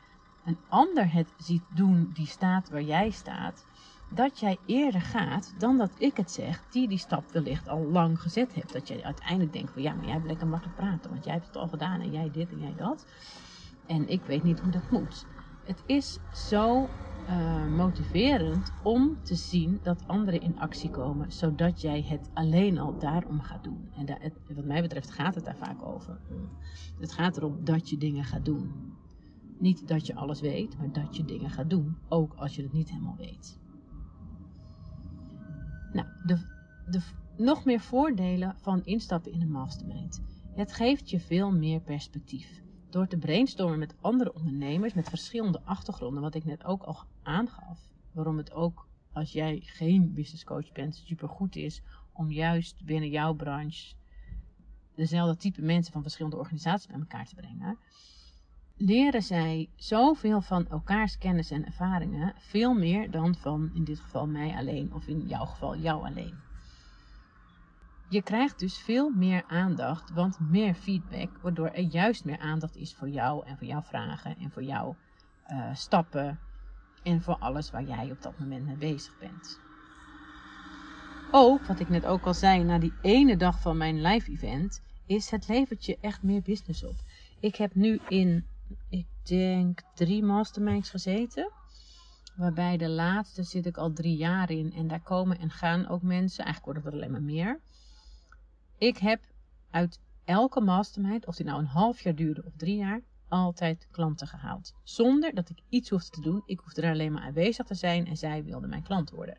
een 0.48 0.58
ander 0.68 1.14
het 1.14 1.34
ziet 1.38 1.64
doen 1.74 2.10
die 2.14 2.26
staat 2.26 2.70
waar 2.70 2.82
jij 2.82 3.10
staat, 3.10 3.66
dat 4.10 4.40
jij 4.40 4.58
eerder 4.66 5.02
gaat 5.02 5.54
dan 5.58 5.78
dat 5.78 5.92
ik 5.98 6.18
het 6.18 6.32
zeg, 6.32 6.64
die 6.70 6.88
die 6.88 6.98
stap 6.98 7.32
wellicht 7.32 7.68
al 7.68 7.86
lang 7.86 8.22
gezet 8.22 8.56
hebt. 8.56 8.74
Dat 8.74 8.88
jij 8.88 9.04
uiteindelijk 9.04 9.54
denkt 9.54 9.72
van 9.72 9.82
ja, 9.82 9.94
maar 9.94 10.04
jij 10.04 10.14
hebt 10.14 10.26
lekker 10.26 10.48
makkelijk 10.48 10.78
praten, 10.78 11.12
want 11.12 11.24
jij 11.24 11.34
hebt 11.34 11.46
het 11.46 11.56
al 11.56 11.68
gedaan 11.68 12.02
en 12.02 12.12
jij 12.12 12.32
dit 12.32 12.52
en 12.52 12.60
jij 12.60 12.76
dat. 12.78 13.06
En 13.86 14.10
ik 14.10 14.22
weet 14.26 14.44
niet 14.44 14.60
hoe 14.60 14.72
dat 14.72 14.92
moet. 14.92 15.26
Het 15.64 15.84
is 15.86 16.20
zo 16.34 16.90
uh, 17.30 17.66
motiverend 17.66 18.72
om 18.84 19.18
te 19.24 19.36
zien 19.36 19.80
dat 19.84 20.08
anderen 20.08 20.42
in 20.42 20.60
actie 20.60 20.90
komen, 20.90 21.32
zodat 21.32 21.82
jij 21.82 22.02
het 22.02 22.30
alleen 22.34 22.78
al 22.78 22.98
daarom 23.00 23.42
gaat 23.42 23.64
doen. 23.64 23.90
En 23.96 24.34
wat 24.56 24.66
mij 24.66 24.82
betreft 24.82 25.12
gaat 25.12 25.36
het 25.36 25.46
daar 25.46 25.58
vaak 25.58 25.86
over. 25.86 26.20
Het 27.00 27.12
gaat 27.12 27.38
erom 27.38 27.66
dat 27.66 27.90
je 27.90 27.98
dingen 27.98 28.24
gaat 28.24 28.46
doen. 28.46 28.96
Niet 29.60 29.88
dat 29.88 30.06
je 30.06 30.16
alles 30.16 30.42
weet, 30.42 30.78
maar 30.78 30.92
dat 30.92 31.16
je 31.16 31.26
dingen 31.26 31.50
gaat 31.50 31.70
doen, 31.70 31.98
ook 32.10 32.34
als 32.34 32.56
je 32.56 32.64
het 32.64 32.74
niet 32.74 32.90
helemaal 32.90 33.16
weet. 33.18 33.60
Nou, 35.94 36.08
de, 36.26 36.38
de, 36.90 37.02
nog 37.38 37.66
meer 37.66 37.80
voordelen 37.80 38.56
van 38.58 38.86
instappen 38.86 39.32
in 39.32 39.42
een 39.42 39.52
mastermind. 39.52 40.22
Het 40.56 40.74
geeft 40.74 41.10
je 41.10 41.20
veel 41.20 41.52
meer 41.52 41.80
perspectief. 41.80 42.62
Door 42.90 43.08
te 43.08 43.18
brainstormen 43.18 43.80
met 43.80 43.96
andere 44.02 44.34
ondernemers 44.34 44.94
met 44.94 45.10
verschillende 45.10 45.62
achtergronden, 45.64 46.22
wat 46.22 46.36
ik 46.36 46.46
net 46.46 46.66
ook 46.66 46.84
al 46.84 47.04
aangaf, 47.24 47.80
waarom 48.12 48.38
het 48.38 48.52
ook 48.52 48.88
als 49.12 49.32
jij 49.32 49.60
geen 49.64 50.14
business 50.14 50.44
coach 50.44 50.72
bent 50.72 50.96
super 50.96 51.30
goed 51.30 51.56
is 51.56 51.82
om 52.14 52.32
juist 52.32 52.86
binnen 52.86 53.10
jouw 53.10 53.34
branche 53.34 53.96
dezelfde 54.96 55.38
type 55.38 55.62
mensen 55.62 55.94
van 55.94 56.02
verschillende 56.02 56.38
organisaties 56.38 56.88
bij 56.88 57.00
elkaar 57.00 57.28
te 57.28 57.36
brengen, 57.36 57.78
leren 58.78 59.24
zij 59.24 59.70
zoveel 59.76 60.42
van 60.42 60.68
elkaars 60.70 61.18
kennis 61.18 61.52
en 61.52 61.66
ervaringen, 61.66 62.34
veel 62.38 62.74
meer 62.74 63.12
dan 63.12 63.36
van 63.36 63.72
in 63.74 63.84
dit 63.84 64.00
geval 64.00 64.28
mij 64.28 64.56
alleen 64.56 64.94
of 64.94 65.08
in 65.08 65.28
jouw 65.28 65.46
geval 65.46 65.78
jou 65.78 66.06
alleen. 66.06 66.36
Je 68.10 68.22
krijgt 68.22 68.60
dus 68.60 68.78
veel 68.78 69.10
meer 69.10 69.44
aandacht, 69.48 70.12
want 70.12 70.40
meer 70.40 70.74
feedback, 70.74 71.38
waardoor 71.42 71.68
er 71.68 71.84
juist 71.84 72.26
meer 72.26 72.40
aandacht 72.40 72.76
is 72.76 72.96
voor 72.96 73.10
jou 73.10 73.46
en 73.46 73.58
voor 73.58 73.68
jouw 73.68 73.82
vragen 73.82 74.38
en 74.38 74.52
voor 74.52 74.64
jouw 74.64 74.96
uh, 75.52 75.74
stappen 75.74 76.40
en 77.04 77.22
voor 77.22 77.38
alles 77.38 77.72
waar 77.72 77.84
jij 77.84 78.12
op 78.12 78.22
dat 78.22 78.40
moment 78.40 78.66
mee 78.66 78.76
bezig 78.76 79.18
bent. 79.20 79.60
Ook, 81.32 81.66
wat 81.66 81.80
ik 81.80 81.90
net 81.90 82.06
ook 82.06 82.26
al 82.26 82.34
zei, 82.34 82.64
na 82.64 82.80
die 82.80 82.94
ene 83.02 83.38
dag 83.38 83.62
van 83.62 83.78
mijn 83.78 84.02
live 84.02 84.32
event, 84.32 84.82
is 85.06 85.30
het 85.30 85.48
levert 85.48 85.86
je 85.86 85.98
echt 86.02 86.24
meer 86.24 86.42
business 86.42 86.84
op. 86.84 86.96
Ik 87.40 87.56
heb 87.56 87.76
nu 87.76 88.00
in, 88.08 88.46
ik 88.90 89.08
denk, 89.24 89.82
drie 89.96 90.24
masterminds 90.24 90.90
gezeten. 90.90 91.52
Waarbij 92.36 92.78
de 92.78 92.90
laatste 92.90 93.44
zit 93.44 93.66
ik 93.66 93.78
al 93.78 93.94
drie 93.94 94.18
jaar 94.18 94.52
in. 94.52 94.74
En 94.74 94.88
daar 94.88 95.02
komen 95.02 95.40
en 95.40 95.50
gaan 95.50 95.88
ook 95.88 96.02
mensen. 96.02 96.44
Eigenlijk 96.44 96.66
worden 96.66 96.92
er 96.92 96.98
alleen 96.98 97.12
maar 97.12 97.34
meer. 97.34 97.60
Ik 98.78 98.98
heb 98.98 99.22
uit 99.70 100.00
elke 100.26 100.62
mastermind, 100.62 101.26
of 101.26 101.36
die 101.36 101.46
nou 101.46 101.60
een 101.60 101.66
half 101.66 102.02
jaar 102.02 102.16
duurde 102.16 102.44
of 102.46 102.54
drie 102.56 102.78
jaar, 102.78 103.02
altijd 103.28 103.88
klanten 103.92 104.28
gehaald. 104.28 104.74
Zonder 104.84 105.34
dat 105.34 105.50
ik 105.50 105.62
iets 105.70 105.90
hoefde 105.90 106.10
te 106.10 106.22
doen. 106.22 106.44
Ik 106.46 106.60
hoefde 106.60 106.82
er 106.82 106.92
alleen 106.92 107.12
maar 107.12 107.24
aanwezig 107.24 107.66
te 107.66 107.76
zijn 107.76 108.08
en 108.08 108.18
zij 108.18 108.44
wilden 108.44 108.70
mijn 108.70 108.84
klant 108.84 109.10
worden. 109.10 109.38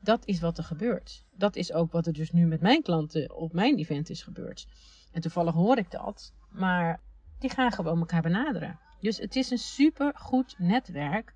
Dat 0.00 0.26
is 0.26 0.40
wat 0.40 0.58
er 0.58 0.64
gebeurt. 0.64 1.24
Dat 1.30 1.56
is 1.56 1.72
ook 1.72 1.92
wat 1.92 2.06
er 2.06 2.12
dus 2.12 2.30
nu 2.30 2.46
met 2.46 2.60
mijn 2.60 2.82
klanten 2.82 3.36
op 3.36 3.52
mijn 3.52 3.76
event 3.76 4.10
is 4.10 4.22
gebeurd. 4.22 4.66
En 5.12 5.20
toevallig 5.20 5.54
hoor 5.54 5.78
ik 5.78 5.90
dat, 5.90 6.32
maar 6.50 7.00
die 7.38 7.50
gaan 7.50 7.72
gewoon 7.72 7.98
elkaar 7.98 8.22
benaderen. 8.22 8.78
Dus 9.00 9.18
het 9.18 9.36
is 9.36 9.50
een 9.50 9.58
super 9.58 10.12
goed 10.16 10.54
netwerk 10.58 11.34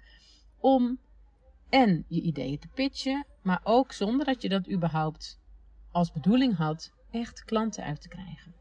om 0.59 0.99
en 1.69 2.05
je 2.09 2.21
ideeën 2.21 2.59
te 2.59 2.69
pitchen, 2.69 3.27
maar 3.43 3.61
ook 3.63 3.93
zonder 3.93 4.27
dat 4.27 4.43
je 4.43 4.49
dat 4.49 4.71
überhaupt 4.71 5.41
als 5.93 6.13
bedoeling 6.13 6.57
had, 6.57 6.93
echt 7.11 7.45
klanten 7.45 7.85
uit 7.85 8.01
te 8.01 8.09
krijgen. 8.09 8.55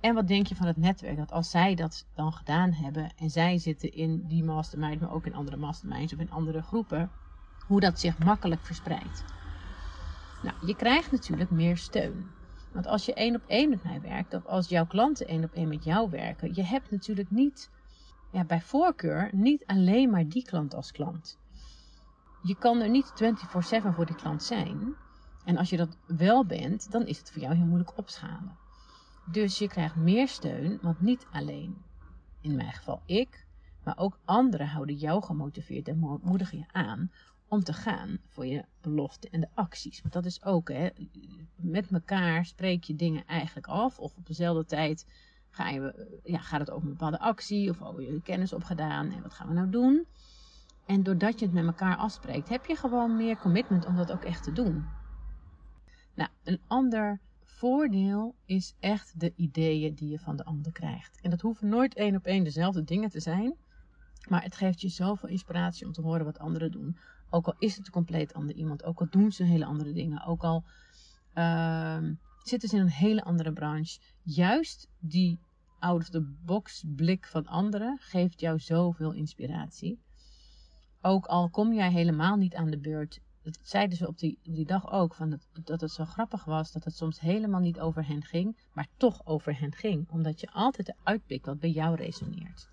En 0.00 0.14
wat 0.14 0.28
denk 0.28 0.46
je 0.46 0.54
van 0.54 0.66
het 0.66 0.76
netwerk? 0.76 1.16
Dat 1.16 1.32
als 1.32 1.50
zij 1.50 1.74
dat 1.74 2.06
dan 2.14 2.32
gedaan 2.32 2.72
hebben 2.72 3.12
en 3.16 3.30
zij 3.30 3.58
zitten 3.58 3.92
in 3.92 4.26
die 4.26 4.44
mastermind, 4.44 5.00
maar 5.00 5.12
ook 5.12 5.26
in 5.26 5.34
andere 5.34 5.56
masterminds 5.56 6.12
of 6.12 6.18
in 6.18 6.30
andere 6.30 6.62
groepen, 6.62 7.10
hoe 7.66 7.80
dat 7.80 8.00
zich 8.00 8.18
makkelijk 8.18 8.64
verspreidt. 8.64 9.24
Nou, 10.42 10.66
je 10.66 10.76
krijgt 10.76 11.12
natuurlijk 11.12 11.50
meer 11.50 11.76
steun. 11.76 12.30
Want 12.78 12.90
als 12.90 13.04
je 13.04 13.14
één 13.14 13.34
op 13.34 13.42
één 13.46 13.68
met 13.68 13.82
mij 13.82 14.00
werkt, 14.00 14.34
of 14.34 14.46
als 14.46 14.68
jouw 14.68 14.86
klanten 14.86 15.26
één 15.26 15.44
op 15.44 15.52
één 15.52 15.68
met 15.68 15.84
jou 15.84 16.10
werken, 16.10 16.54
je 16.54 16.62
hebt 16.62 16.90
natuurlijk 16.90 17.30
niet, 17.30 17.70
ja, 18.32 18.44
bij 18.44 18.60
voorkeur, 18.60 19.30
niet 19.32 19.66
alleen 19.66 20.10
maar 20.10 20.28
die 20.28 20.44
klant 20.44 20.74
als 20.74 20.92
klant. 20.92 21.38
Je 22.42 22.54
kan 22.54 22.80
er 22.80 22.88
niet 22.88 23.12
24/7 23.14 23.92
voor 23.92 24.06
die 24.06 24.14
klant 24.14 24.42
zijn. 24.42 24.94
En 25.44 25.56
als 25.56 25.70
je 25.70 25.76
dat 25.76 25.96
wel 26.06 26.44
bent, 26.46 26.90
dan 26.90 27.06
is 27.06 27.18
het 27.18 27.30
voor 27.30 27.42
jou 27.42 27.54
heel 27.54 27.66
moeilijk 27.66 27.98
opschalen. 27.98 28.56
Dus 29.24 29.58
je 29.58 29.68
krijgt 29.68 29.96
meer 29.96 30.28
steun, 30.28 30.78
want 30.82 31.00
niet 31.00 31.26
alleen, 31.30 31.84
in 32.40 32.56
mijn 32.56 32.72
geval 32.72 33.02
ik, 33.06 33.46
maar 33.84 33.98
ook 33.98 34.18
anderen 34.24 34.68
houden 34.68 34.96
jou 34.96 35.22
gemotiveerd 35.22 35.88
en 35.88 36.18
moedigen 36.22 36.58
je 36.58 36.64
aan 36.72 37.10
om 37.48 37.62
te 37.62 37.72
gaan 37.72 38.18
voor 38.26 38.46
je 38.46 38.64
belofte 38.80 39.28
en 39.30 39.40
de 39.40 39.48
acties. 39.54 40.00
Want 40.00 40.12
dat 40.14 40.24
is 40.24 40.42
ook, 40.44 40.68
hè, 40.68 40.88
met 41.56 41.90
elkaar 41.90 42.44
spreek 42.44 42.84
je 42.84 42.96
dingen 42.96 43.26
eigenlijk 43.26 43.66
af. 43.66 43.98
Of 43.98 44.16
op 44.16 44.26
dezelfde 44.26 44.64
tijd 44.64 45.06
ga 45.50 45.68
je, 45.68 46.20
ja, 46.24 46.38
gaat 46.38 46.60
het 46.60 46.70
over 46.70 46.86
een 46.86 46.92
bepaalde 46.92 47.18
actie 47.18 47.70
of 47.70 47.82
over 47.82 48.02
je 48.02 48.22
kennis 48.22 48.52
opgedaan 48.52 49.12
en 49.12 49.22
wat 49.22 49.34
gaan 49.34 49.48
we 49.48 49.54
nou 49.54 49.70
doen. 49.70 50.06
En 50.86 51.02
doordat 51.02 51.38
je 51.38 51.44
het 51.44 51.54
met 51.54 51.66
elkaar 51.66 51.96
afspreekt, 51.96 52.48
heb 52.48 52.66
je 52.66 52.76
gewoon 52.76 53.16
meer 53.16 53.38
commitment 53.38 53.86
om 53.86 53.96
dat 53.96 54.12
ook 54.12 54.24
echt 54.24 54.42
te 54.42 54.52
doen. 54.52 54.86
Nou, 56.14 56.30
een 56.44 56.60
ander 56.66 57.20
voordeel 57.44 58.34
is 58.44 58.74
echt 58.80 59.20
de 59.20 59.32
ideeën 59.36 59.94
die 59.94 60.08
je 60.08 60.18
van 60.18 60.36
de 60.36 60.44
ander 60.44 60.72
krijgt. 60.72 61.20
En 61.20 61.30
dat 61.30 61.40
hoeven 61.40 61.68
nooit 61.68 61.94
één 61.94 62.16
op 62.16 62.26
één 62.26 62.44
dezelfde 62.44 62.84
dingen 62.84 63.10
te 63.10 63.20
zijn. 63.20 63.56
Maar 64.28 64.42
het 64.42 64.56
geeft 64.56 64.80
je 64.80 64.88
zoveel 64.88 65.28
inspiratie 65.28 65.86
om 65.86 65.92
te 65.92 66.02
horen 66.02 66.24
wat 66.24 66.38
anderen 66.38 66.70
doen. 66.70 66.96
Ook 67.30 67.46
al 67.46 67.54
is 67.58 67.76
het 67.76 67.86
een 67.86 67.92
compleet 67.92 68.34
ander 68.34 68.54
iemand. 68.54 68.84
Ook 68.84 69.00
al 69.00 69.06
doen 69.10 69.32
ze 69.32 69.44
hele 69.44 69.64
andere 69.64 69.92
dingen. 69.92 70.24
Ook 70.24 70.42
al 70.42 70.64
uh, 71.34 71.98
zitten 72.42 72.68
ze 72.68 72.76
in 72.76 72.82
een 72.82 72.88
hele 72.88 73.24
andere 73.24 73.52
branche. 73.52 74.00
Juist 74.22 74.88
die 74.98 75.38
out-of-the-box 75.78 76.84
blik 76.86 77.26
van 77.26 77.46
anderen 77.46 77.98
geeft 78.00 78.40
jou 78.40 78.58
zoveel 78.58 79.12
inspiratie. 79.12 80.00
Ook 81.00 81.26
al 81.26 81.48
kom 81.48 81.72
jij 81.72 81.90
helemaal 81.90 82.36
niet 82.36 82.54
aan 82.54 82.70
de 82.70 82.78
beurt 82.78 83.20
dat 83.42 83.58
zeiden 83.62 83.96
ze 83.96 84.06
op 84.06 84.18
die, 84.18 84.38
die 84.42 84.64
dag 84.64 84.92
ook, 84.92 85.14
van 85.14 85.30
dat, 85.30 85.48
dat 85.64 85.80
het 85.80 85.90
zo 85.90 86.04
grappig 86.04 86.44
was 86.44 86.72
dat 86.72 86.84
het 86.84 86.96
soms 86.96 87.20
helemaal 87.20 87.60
niet 87.60 87.80
over 87.80 88.06
hen 88.06 88.24
ging, 88.24 88.56
maar 88.72 88.88
toch 88.96 89.26
over 89.26 89.58
hen 89.58 89.72
ging, 89.72 90.10
omdat 90.10 90.40
je 90.40 90.50
altijd 90.52 90.94
uitpikt 91.02 91.46
wat 91.46 91.58
bij 91.58 91.70
jou 91.70 91.96
resoneert. 91.96 92.68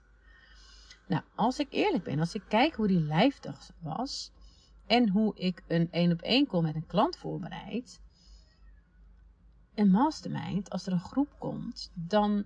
Nou, 1.07 1.23
als 1.35 1.59
ik 1.59 1.67
eerlijk 1.69 2.03
ben, 2.03 2.19
als 2.19 2.35
ik 2.35 2.43
kijk 2.47 2.75
hoe 2.75 2.87
die 2.87 2.99
lijfdag 2.99 3.71
was 3.79 4.31
en 4.85 5.09
hoe 5.09 5.35
ik 5.35 5.63
een 5.67 5.91
één 5.91 6.11
op 6.11 6.21
één 6.21 6.47
call 6.47 6.61
met 6.61 6.75
een 6.75 6.85
klant 6.85 7.17
voorbereid, 7.17 8.01
een 9.75 9.89
mastermind, 9.89 10.69
als 10.69 10.85
er 10.85 10.93
een 10.93 10.99
groep 10.99 11.35
komt, 11.37 11.91
dan 11.93 12.45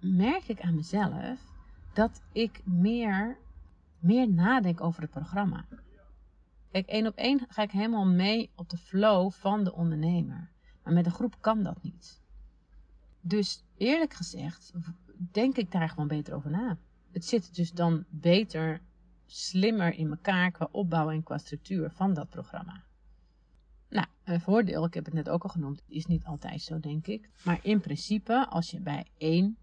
merk 0.00 0.48
ik 0.48 0.60
aan 0.60 0.74
mezelf 0.74 1.40
dat 1.92 2.22
ik 2.32 2.60
meer, 2.64 3.38
meer 3.98 4.30
nadenk 4.30 4.80
over 4.80 5.02
het 5.02 5.10
programma. 5.10 5.64
Kijk, 6.70 6.86
één 6.86 7.06
op 7.06 7.16
één 7.16 7.46
ga 7.48 7.62
ik 7.62 7.70
helemaal 7.70 8.06
mee 8.06 8.50
op 8.54 8.70
de 8.70 8.76
flow 8.76 9.30
van 9.30 9.64
de 9.64 9.72
ondernemer. 9.72 10.50
Maar 10.82 10.92
met 10.92 11.06
een 11.06 11.12
groep 11.12 11.36
kan 11.40 11.62
dat 11.62 11.82
niet. 11.82 12.22
Dus 13.20 13.64
eerlijk 13.76 14.14
gezegd, 14.14 14.72
denk 15.16 15.56
ik 15.56 15.72
daar 15.72 15.88
gewoon 15.88 16.08
beter 16.08 16.34
over 16.34 16.50
na. 16.50 16.78
Het 17.12 17.24
zit 17.24 17.54
dus 17.54 17.72
dan 17.72 18.04
beter, 18.08 18.80
slimmer 19.26 19.94
in 19.94 20.10
elkaar 20.10 20.50
qua 20.50 20.68
opbouw 20.70 21.10
en 21.10 21.22
qua 21.22 21.38
structuur 21.38 21.90
van 21.90 22.14
dat 22.14 22.28
programma. 22.28 22.84
Nou, 23.88 24.06
een 24.24 24.40
voordeel, 24.40 24.84
ik 24.84 24.94
heb 24.94 25.04
het 25.04 25.14
net 25.14 25.28
ook 25.28 25.42
al 25.42 25.48
genoemd, 25.48 25.82
is 25.86 26.06
niet 26.06 26.24
altijd 26.24 26.62
zo, 26.62 26.80
denk 26.80 27.06
ik. 27.06 27.30
Maar 27.44 27.58
in 27.62 27.80
principe, 27.80 28.46
als 28.48 28.70
je 28.70 28.80
bij 28.80 29.06
één 29.18 29.56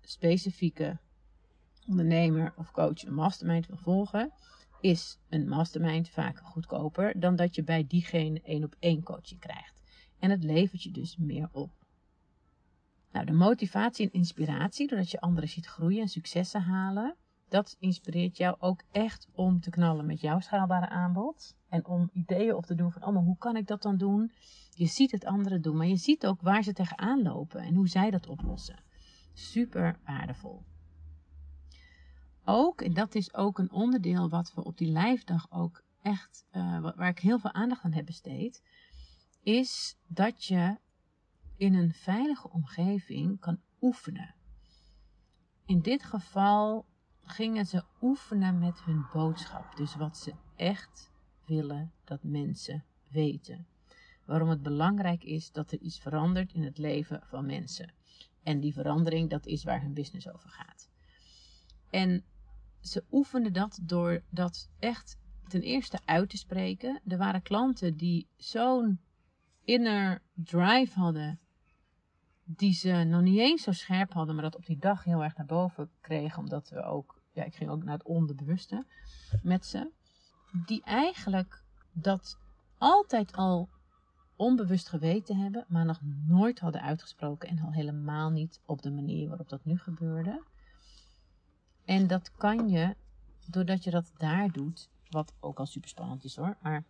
specifieke 0.00 0.98
ondernemer 1.86 2.52
of 2.56 2.70
coach 2.70 3.04
een 3.04 3.14
mastermind 3.14 3.66
wil 3.66 3.76
volgen, 3.76 4.32
is 4.80 5.18
een 5.28 5.48
mastermind 5.48 6.08
vaak 6.08 6.38
goedkoper 6.38 7.20
dan 7.20 7.36
dat 7.36 7.54
je 7.54 7.62
bij 7.62 7.86
diegene 7.86 8.40
één 8.40 8.64
op 8.64 8.76
één 8.78 9.02
coaching 9.02 9.40
krijgt. 9.40 9.82
En 10.18 10.30
het 10.30 10.44
levert 10.44 10.82
je 10.82 10.90
dus 10.90 11.16
meer 11.16 11.48
op. 11.52 11.70
Nou, 13.12 13.26
de 13.26 13.32
motivatie 13.32 14.06
en 14.06 14.12
inspiratie, 14.12 14.88
doordat 14.88 15.10
je 15.10 15.20
anderen 15.20 15.48
ziet 15.48 15.66
groeien 15.66 16.00
en 16.00 16.08
successen 16.08 16.62
halen, 16.62 17.16
dat 17.48 17.76
inspireert 17.78 18.36
jou 18.36 18.56
ook 18.58 18.82
echt 18.90 19.28
om 19.32 19.60
te 19.60 19.70
knallen 19.70 20.06
met 20.06 20.20
jouw 20.20 20.40
schaalbare 20.40 20.88
aanbod. 20.88 21.56
En 21.68 21.86
om 21.86 22.10
ideeën 22.12 22.54
op 22.54 22.66
te 22.66 22.74
doen 22.74 22.92
van, 22.92 23.04
oh, 23.04 23.16
hoe 23.16 23.38
kan 23.38 23.56
ik 23.56 23.66
dat 23.66 23.82
dan 23.82 23.96
doen? 23.96 24.32
Je 24.70 24.86
ziet 24.86 25.10
het 25.10 25.24
anderen 25.24 25.62
doen, 25.62 25.76
maar 25.76 25.86
je 25.86 25.96
ziet 25.96 26.26
ook 26.26 26.40
waar 26.40 26.62
ze 26.62 26.72
tegenaan 26.72 27.22
lopen 27.22 27.60
en 27.60 27.74
hoe 27.74 27.88
zij 27.88 28.10
dat 28.10 28.26
oplossen. 28.26 28.82
Super 29.32 29.98
waardevol 30.04 30.62
ook, 32.46 32.80
en 32.80 32.94
dat 32.94 33.14
is 33.14 33.34
ook 33.34 33.58
een 33.58 33.70
onderdeel 33.70 34.28
wat 34.28 34.54
we 34.54 34.64
op 34.64 34.78
die 34.78 34.90
lijfdag 34.90 35.46
ook 35.50 35.82
echt, 36.02 36.44
uh, 36.52 36.80
waar 36.80 37.08
ik 37.08 37.18
heel 37.18 37.38
veel 37.38 37.52
aandacht 37.52 37.84
aan 37.84 37.92
heb 37.92 38.06
besteed, 38.06 38.62
is 39.42 39.96
dat 40.06 40.44
je 40.44 40.76
in 41.56 41.74
een 41.74 41.92
veilige 41.92 42.50
omgeving 42.50 43.40
kan 43.40 43.60
oefenen. 43.80 44.34
In 45.64 45.80
dit 45.80 46.02
geval 46.02 46.86
gingen 47.26 47.66
ze 47.66 47.84
oefenen 48.00 48.58
met 48.58 48.84
hun 48.84 49.06
boodschap, 49.12 49.76
dus 49.76 49.96
wat 49.96 50.16
ze 50.16 50.34
echt 50.56 51.10
willen 51.44 51.92
dat 52.04 52.22
mensen 52.22 52.84
weten. 53.08 53.66
Waarom 54.24 54.48
het 54.48 54.62
belangrijk 54.62 55.24
is 55.24 55.52
dat 55.52 55.72
er 55.72 55.78
iets 55.78 55.98
verandert 55.98 56.52
in 56.52 56.62
het 56.62 56.78
leven 56.78 57.20
van 57.24 57.46
mensen. 57.46 57.92
En 58.42 58.60
die 58.60 58.72
verandering, 58.72 59.30
dat 59.30 59.46
is 59.46 59.64
waar 59.64 59.82
hun 59.82 59.94
business 59.94 60.28
over 60.28 60.50
gaat. 60.50 60.88
En 61.90 62.24
ze 62.80 63.04
oefenden 63.10 63.52
dat 63.52 63.78
door 63.82 64.22
dat 64.30 64.70
echt 64.78 65.18
ten 65.48 65.60
eerste 65.60 66.00
uit 66.04 66.30
te 66.30 66.36
spreken. 66.36 67.00
Er 67.06 67.18
waren 67.18 67.42
klanten 67.42 67.96
die 67.96 68.28
zo'n 68.36 69.00
inner 69.64 70.22
drive 70.34 70.98
hadden, 70.98 71.40
die 72.44 72.72
ze 72.72 72.92
nog 72.92 73.22
niet 73.22 73.38
eens 73.38 73.62
zo 73.62 73.72
scherp 73.72 74.12
hadden, 74.12 74.34
maar 74.34 74.44
dat 74.44 74.56
op 74.56 74.66
die 74.66 74.78
dag 74.78 75.04
heel 75.04 75.22
erg 75.22 75.36
naar 75.36 75.46
boven 75.46 75.90
kregen, 76.00 76.38
omdat 76.38 76.68
we 76.68 76.82
ook, 76.82 77.15
ja, 77.36 77.44
ik 77.44 77.54
ging 77.54 77.70
ook 77.70 77.84
naar 77.84 77.94
het 77.94 78.06
onderbewuste 78.06 78.84
met 79.42 79.66
ze, 79.66 79.90
die 80.66 80.82
eigenlijk 80.82 81.62
dat 81.92 82.38
altijd 82.78 83.32
al 83.32 83.68
onbewust 84.36 84.88
geweten 84.88 85.36
hebben, 85.36 85.64
maar 85.68 85.84
nog 85.84 86.00
nooit 86.26 86.58
hadden 86.58 86.82
uitgesproken 86.82 87.48
en 87.48 87.58
al 87.58 87.72
helemaal 87.72 88.30
niet 88.30 88.60
op 88.66 88.82
de 88.82 88.90
manier 88.90 89.28
waarop 89.28 89.48
dat 89.48 89.64
nu 89.64 89.78
gebeurde. 89.78 90.42
En 91.84 92.06
dat 92.06 92.32
kan 92.36 92.68
je, 92.68 92.96
doordat 93.46 93.84
je 93.84 93.90
dat 93.90 94.12
daar 94.16 94.50
doet, 94.50 94.88
wat 95.10 95.34
ook 95.40 95.58
al 95.58 95.66
super 95.66 95.88
spannend 95.88 96.24
is 96.24 96.36
hoor, 96.36 96.56
maar 96.62 96.84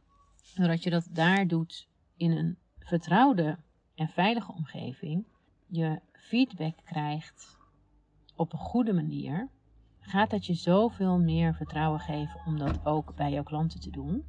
doordat 0.55 0.83
je 0.83 0.91
dat 0.91 1.09
daar 1.11 1.47
doet 1.47 1.89
in 2.17 2.31
een 2.31 2.59
vertrouwde 2.79 3.59
en 3.95 4.09
veilige 4.09 4.53
omgeving, 4.53 5.27
je 5.67 6.01
feedback 6.13 6.77
krijgt 6.85 7.59
op 8.37 8.53
een 8.53 8.59
goede 8.59 8.93
manier, 8.93 9.49
gaat 10.07 10.31
dat 10.31 10.47
je 10.47 10.55
zoveel 10.55 11.19
meer 11.19 11.55
vertrouwen 11.55 12.01
geven 12.01 12.41
om 12.47 12.59
dat 12.59 12.85
ook 12.85 13.15
bij 13.15 13.33
jouw 13.33 13.43
klanten 13.43 13.81
te 13.81 13.91
doen. 13.91 14.25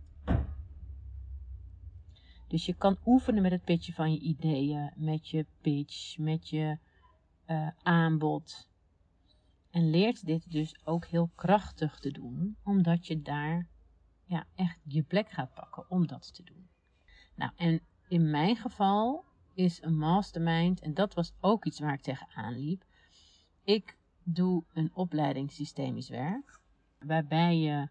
Dus 2.47 2.65
je 2.65 2.73
kan 2.73 2.97
oefenen 3.05 3.41
met 3.41 3.51
het 3.51 3.63
pitchen 3.63 3.93
van 3.93 4.11
je 4.11 4.19
ideeën, 4.19 4.91
met 4.95 5.29
je 5.29 5.45
pitch, 5.61 6.17
met 6.17 6.49
je 6.49 6.77
uh, 7.47 7.67
aanbod, 7.83 8.69
en 9.71 9.89
leert 9.89 10.25
dit 10.25 10.51
dus 10.51 10.75
ook 10.83 11.05
heel 11.05 11.29
krachtig 11.35 11.99
te 11.99 12.11
doen, 12.11 12.57
omdat 12.63 13.07
je 13.07 13.21
daar 13.21 13.67
ja, 14.25 14.45
echt 14.55 14.79
je 14.83 15.03
plek 15.03 15.29
gaat 15.29 15.53
pakken 15.53 15.89
om 15.89 16.07
dat 16.07 16.33
te 16.33 16.43
doen. 16.43 16.67
Nou, 17.35 17.51
en 17.55 17.81
in 18.07 18.29
mijn 18.29 18.55
geval 18.55 19.25
is 19.53 19.81
een 19.81 19.97
mastermind, 19.97 20.81
en 20.81 20.93
dat 20.93 21.13
was 21.13 21.33
ook 21.39 21.65
iets 21.65 21.79
waar 21.79 21.93
ik 21.93 22.01
tegenaan 22.01 22.59
liep. 22.59 22.83
Ik 23.63 23.96
doe 24.29 24.63
een 24.73 24.91
opleiding 24.93 25.51
systemisch 25.51 26.09
werk, 26.09 26.59
waarbij 26.99 27.57
je 27.57 27.87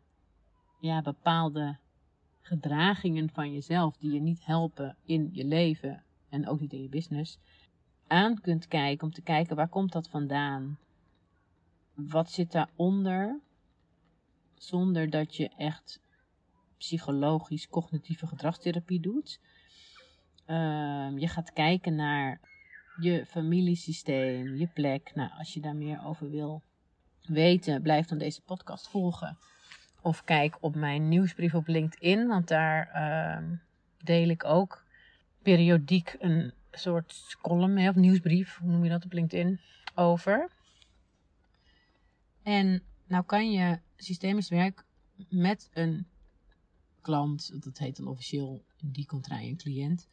ja, 0.81 1.03
bepaalde 1.03 1.77
gedragingen 2.41 3.31
van 3.31 3.53
jezelf 3.53 3.97
die 3.97 4.13
je 4.13 4.21
niet 4.21 4.45
helpen 4.45 4.97
in 5.05 5.29
je 5.33 5.45
leven 5.45 6.03
en 6.29 6.49
ook 6.49 6.61
niet 6.61 6.73
in 6.73 6.83
je 6.83 6.89
business, 6.89 7.39
aan 8.07 8.41
kunt 8.41 8.69
kijken 8.69 9.07
om 9.07 9.13
te 9.13 9.23
kijken 9.23 9.57
waar 9.57 9.69
komt 9.69 9.93
dat 9.93 10.09
vandaan? 10.09 10.79
Wat 11.95 12.31
zit 12.31 12.53
daaronder? 12.53 13.41
Zonder 14.55 15.11
dat 15.11 15.37
je 15.37 15.49
echt 15.49 16.01
psychologisch 16.79 17.69
cognitieve 17.69 18.27
gedragstherapie 18.27 19.01
doet. 19.01 19.41
Ehm, 20.45 21.19
je 21.19 21.29
gaat 21.29 21.53
kijken 21.53 21.95
naar 21.95 22.41
je 23.01 23.27
familiesysteem, 23.27 24.57
je 24.57 24.67
plek. 24.67 25.15
Nou, 25.15 25.31
als 25.39 25.55
je 25.55 25.61
daar 25.61 25.77
meer 25.77 26.05
over 26.05 26.31
wil 26.31 26.63
weten, 27.23 27.83
blijf 27.83 28.07
dan 28.07 28.19
deze 28.19 28.43
podcast 28.43 28.89
volgen. 28.89 29.39
Of 30.01 30.25
kijk 30.25 30.57
op 30.61 30.75
mijn 30.75 31.09
nieuwsbrief 31.09 31.55
op 31.55 31.67
LinkedIn, 31.67 32.27
want 32.27 32.49
daar 32.49 32.89
ehm, 32.89 33.55
deel 34.05 34.29
ik 34.29 34.45
ook 34.45 34.85
periodiek 35.43 36.17
een 36.19 36.53
soort 36.71 37.37
column 37.43 37.89
of 37.89 37.95
nieuwsbrief, 37.95 38.59
hoe 38.59 38.71
noem 38.71 38.85
je 38.85 38.91
dat 38.91 39.05
op 39.05 39.13
LinkedIn, 39.13 39.61
over. 39.95 40.51
En 42.43 42.83
nou 43.07 43.25
kan 43.25 43.53
je 43.53 43.79
systemisch 43.97 44.49
werk 44.49 44.85
met 45.29 45.71
een 45.73 46.07
klant, 47.01 47.63
dat 47.65 47.79
heet 47.79 47.97
dan 47.97 48.07
officieel 48.07 48.65
in 48.77 48.91
die 48.91 49.07
contraille 49.07 49.49
een 49.49 49.57
cliënt, 49.57 50.09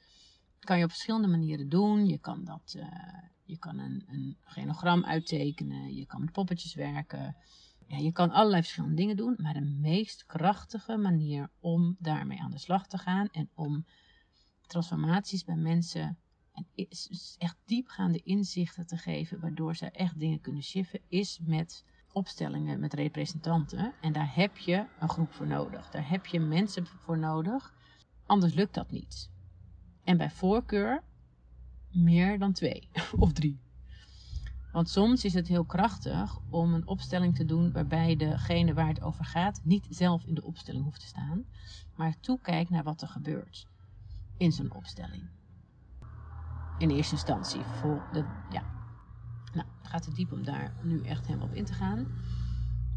kan 0.63 0.78
je 0.78 0.84
op 0.84 0.89
verschillende 0.89 1.28
manieren 1.28 1.69
doen. 1.69 2.06
Je 2.06 2.17
kan, 2.17 2.43
dat, 2.43 2.73
uh, 2.78 2.86
je 3.43 3.58
kan 3.58 3.78
een, 3.78 4.04
een 4.08 4.38
genogram 4.41 5.06
uittekenen, 5.06 5.95
je 5.95 6.06
kan 6.06 6.19
met 6.19 6.32
poppetjes 6.32 6.73
werken. 6.73 7.36
Ja, 7.88 7.97
je 7.97 8.12
kan 8.12 8.32
allerlei 8.32 8.62
verschillende 8.62 8.95
dingen 8.95 9.17
doen, 9.17 9.36
maar 9.38 9.54
de 9.54 9.78
meest 9.82 10.26
krachtige 10.26 10.97
manier 10.97 11.49
om 11.60 11.95
daarmee 11.99 12.41
aan 12.41 12.52
de 12.52 12.60
slag 12.60 12.88
te 12.88 12.97
gaan 12.97 13.28
en 13.32 13.49
om 13.54 13.86
transformaties 14.67 15.43
bij 15.43 15.56
mensen 15.56 16.17
en 16.54 16.67
echt 17.38 17.58
diepgaande 17.65 18.21
inzichten 18.23 18.88
te 18.88 18.97
geven, 18.97 19.39
waardoor 19.39 19.76
ze 19.76 19.91
echt 19.91 20.19
dingen 20.19 20.41
kunnen 20.41 20.63
shiften, 20.63 20.99
is 21.08 21.39
met 21.41 21.86
opstellingen 22.12 22.80
met 22.80 22.93
representanten. 22.93 23.93
En 24.02 24.13
daar 24.13 24.36
heb 24.36 24.58
je 24.58 24.86
een 24.99 25.10
groep 25.10 25.34
voor 25.34 25.47
nodig. 25.47 25.89
Daar 25.89 26.10
heb 26.10 26.26
je 26.26 26.39
mensen 26.39 26.88
voor 26.88 27.17
nodig. 27.17 27.73
Anders 28.26 28.54
lukt 28.54 28.73
dat 28.73 28.91
niet. 28.91 29.33
En 30.04 30.18
bij 30.18 30.30
voorkeur 30.30 31.04
meer 31.92 32.39
dan 32.39 32.54
twee 32.54 32.89
of 33.18 33.34
drie. 33.34 33.60
Want 34.72 34.89
soms 34.89 35.26
is 35.26 35.34
het 35.34 35.48
heel 35.48 35.66
krachtig 35.66 36.39
om 36.50 36.74
een 36.74 36.88
opstelling 36.88 37.36
te 37.36 37.46
doen 37.46 37.72
waarbij 37.72 38.16
degene 38.16 38.74
waar 38.74 38.88
het 38.88 39.02
over 39.02 39.26
gaat 39.26 39.62
niet 39.63 39.88
zelf 39.89 40.26
in 40.26 40.34
de 40.34 40.44
opstelling 40.44 40.84
hoeft 40.84 41.00
te 41.00 41.08
staan, 41.08 41.46
maar 41.96 42.20
toekijkt 42.20 42.70
naar 42.70 42.84
wat 42.84 43.02
er 43.02 43.08
gebeurt 43.08 43.68
in 44.38 44.52
zo'n 44.52 44.74
opstelling. 44.74 45.30
In 46.78 46.89
eerste 46.89 47.13
instantie. 47.13 47.62
Voor 47.62 48.10
de, 48.12 48.26
ja. 48.50 48.63
Nou, 49.54 49.68
het 49.78 49.88
gaat 49.88 50.04
te 50.04 50.13
diep 50.13 50.32
om 50.32 50.44
daar 50.44 50.74
nu 50.84 51.02
echt 51.02 51.28
helemaal 51.28 51.48
op 51.48 51.54
in 51.54 51.66
te 51.66 51.74
gaan. 51.74 52.08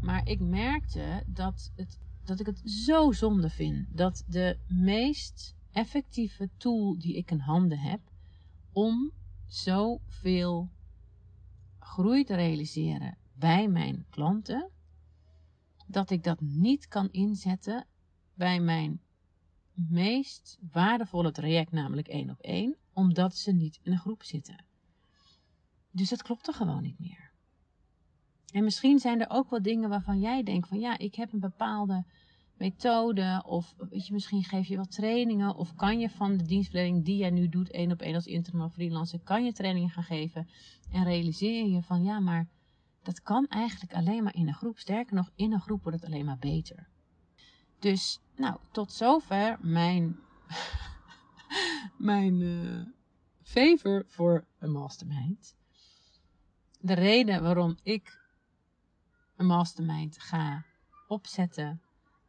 Maar 0.01 0.27
ik 0.27 0.39
merkte 0.39 1.23
dat, 1.27 1.71
het, 1.75 1.99
dat 2.23 2.39
ik 2.39 2.45
het 2.45 2.69
zo 2.69 3.11
zonde 3.11 3.49
vind 3.49 3.97
dat 3.97 4.23
de 4.27 4.57
meest 4.67 5.55
effectieve 5.77 6.49
tool 6.57 6.97
die 6.97 7.15
ik 7.15 7.31
in 7.31 7.39
handen 7.39 7.79
heb 7.79 7.99
om 8.71 9.11
zoveel 9.47 10.69
groei 11.79 12.23
te 12.23 12.35
realiseren 12.35 13.17
bij 13.33 13.67
mijn 13.67 14.05
klanten, 14.09 14.69
dat 15.87 16.09
ik 16.09 16.23
dat 16.23 16.41
niet 16.41 16.87
kan 16.87 17.11
inzetten 17.11 17.85
bij 18.33 18.59
mijn 18.59 19.01
meest 19.73 20.57
waardevolle 20.71 21.31
traject, 21.31 21.71
namelijk 21.71 22.07
één 22.07 22.29
op 22.29 22.39
één, 22.39 22.75
omdat 22.93 23.35
ze 23.35 23.51
niet 23.51 23.79
in 23.83 23.91
een 23.91 23.99
groep 23.99 24.23
zitten. 24.23 24.65
Dus 25.91 26.09
dat 26.09 26.21
klopt 26.21 26.47
er 26.47 26.53
gewoon 26.53 26.83
niet 26.83 26.99
meer. 26.99 27.31
En 28.51 28.63
misschien 28.63 28.99
zijn 28.99 29.21
er 29.21 29.29
ook 29.29 29.49
wel 29.49 29.61
dingen 29.61 29.89
waarvan 29.89 30.19
jij 30.19 30.43
denkt 30.43 30.67
van 30.67 30.79
ja, 30.79 30.97
ik 30.97 31.15
heb 31.15 31.33
een 31.33 31.39
bepaalde 31.39 32.05
methode 32.57 33.43
of 33.45 33.75
weet 33.89 34.07
je, 34.07 34.13
misschien 34.13 34.43
geef 34.43 34.67
je 34.67 34.77
wat 34.77 34.91
trainingen 34.91 35.55
of 35.55 35.75
kan 35.75 35.99
je 35.99 36.09
van 36.09 36.37
de 36.37 36.45
dienstverlening 36.45 37.05
die 37.05 37.17
jij 37.17 37.29
nu 37.29 37.49
doet, 37.49 37.71
één 37.71 37.91
op 37.91 38.01
één 38.01 38.15
als 38.15 38.25
interim 38.25 38.61
of 38.61 38.73
freelancer, 38.73 39.19
kan 39.19 39.45
je 39.45 39.53
trainingen 39.53 39.89
gaan 39.89 40.03
geven 40.03 40.47
en 40.91 41.03
realiseer 41.03 41.67
je 41.67 41.81
van 41.81 42.03
ja, 42.03 42.19
maar 42.19 42.47
dat 43.01 43.21
kan 43.21 43.47
eigenlijk 43.47 43.93
alleen 43.93 44.23
maar 44.23 44.35
in 44.35 44.47
een 44.47 44.53
groep. 44.53 44.77
Sterker 44.77 45.15
nog, 45.15 45.31
in 45.35 45.53
een 45.53 45.61
groep 45.61 45.83
wordt 45.83 46.01
het 46.01 46.09
alleen 46.09 46.25
maar 46.25 46.37
beter. 46.39 46.87
Dus, 47.79 48.19
nou, 48.35 48.57
tot 48.71 48.91
zover 48.91 49.57
mijn, 49.61 50.19
mijn 51.97 52.41
uh, 52.41 52.85
favor 53.41 54.03
voor 54.07 54.45
een 54.59 54.71
mastermind. 54.71 55.55
De 56.79 56.93
reden 56.93 57.43
waarom 57.43 57.77
ik 57.83 58.19
een 59.35 59.45
mastermind 59.45 60.19
ga 60.19 60.65
opzetten 61.07 61.81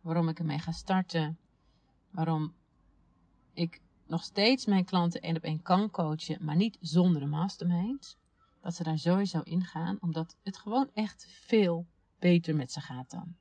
waarom 0.09 0.29
ik 0.29 0.39
ermee 0.39 0.59
ga 0.59 0.73
starten, 0.73 1.39
waarom 2.11 2.55
ik 3.53 3.81
nog 4.07 4.23
steeds 4.23 4.67
mijn 4.67 4.85
klanten 4.85 5.21
één 5.21 5.37
op 5.37 5.43
één 5.43 5.63
kan 5.63 5.91
coachen, 5.91 6.45
maar 6.45 6.57
niet 6.57 6.79
zonder 6.81 7.23
een 7.23 7.29
mastermind. 7.29 8.17
Dat 8.61 8.75
ze 8.75 8.83
daar 8.83 8.99
sowieso 8.99 9.41
in 9.41 9.65
gaan, 9.65 9.97
omdat 10.01 10.37
het 10.43 10.57
gewoon 10.57 10.91
echt 10.95 11.27
veel 11.29 11.87
beter 12.19 12.57
met 12.57 12.73
ze 12.73 12.81
gaat 12.81 13.11
dan. 13.11 13.37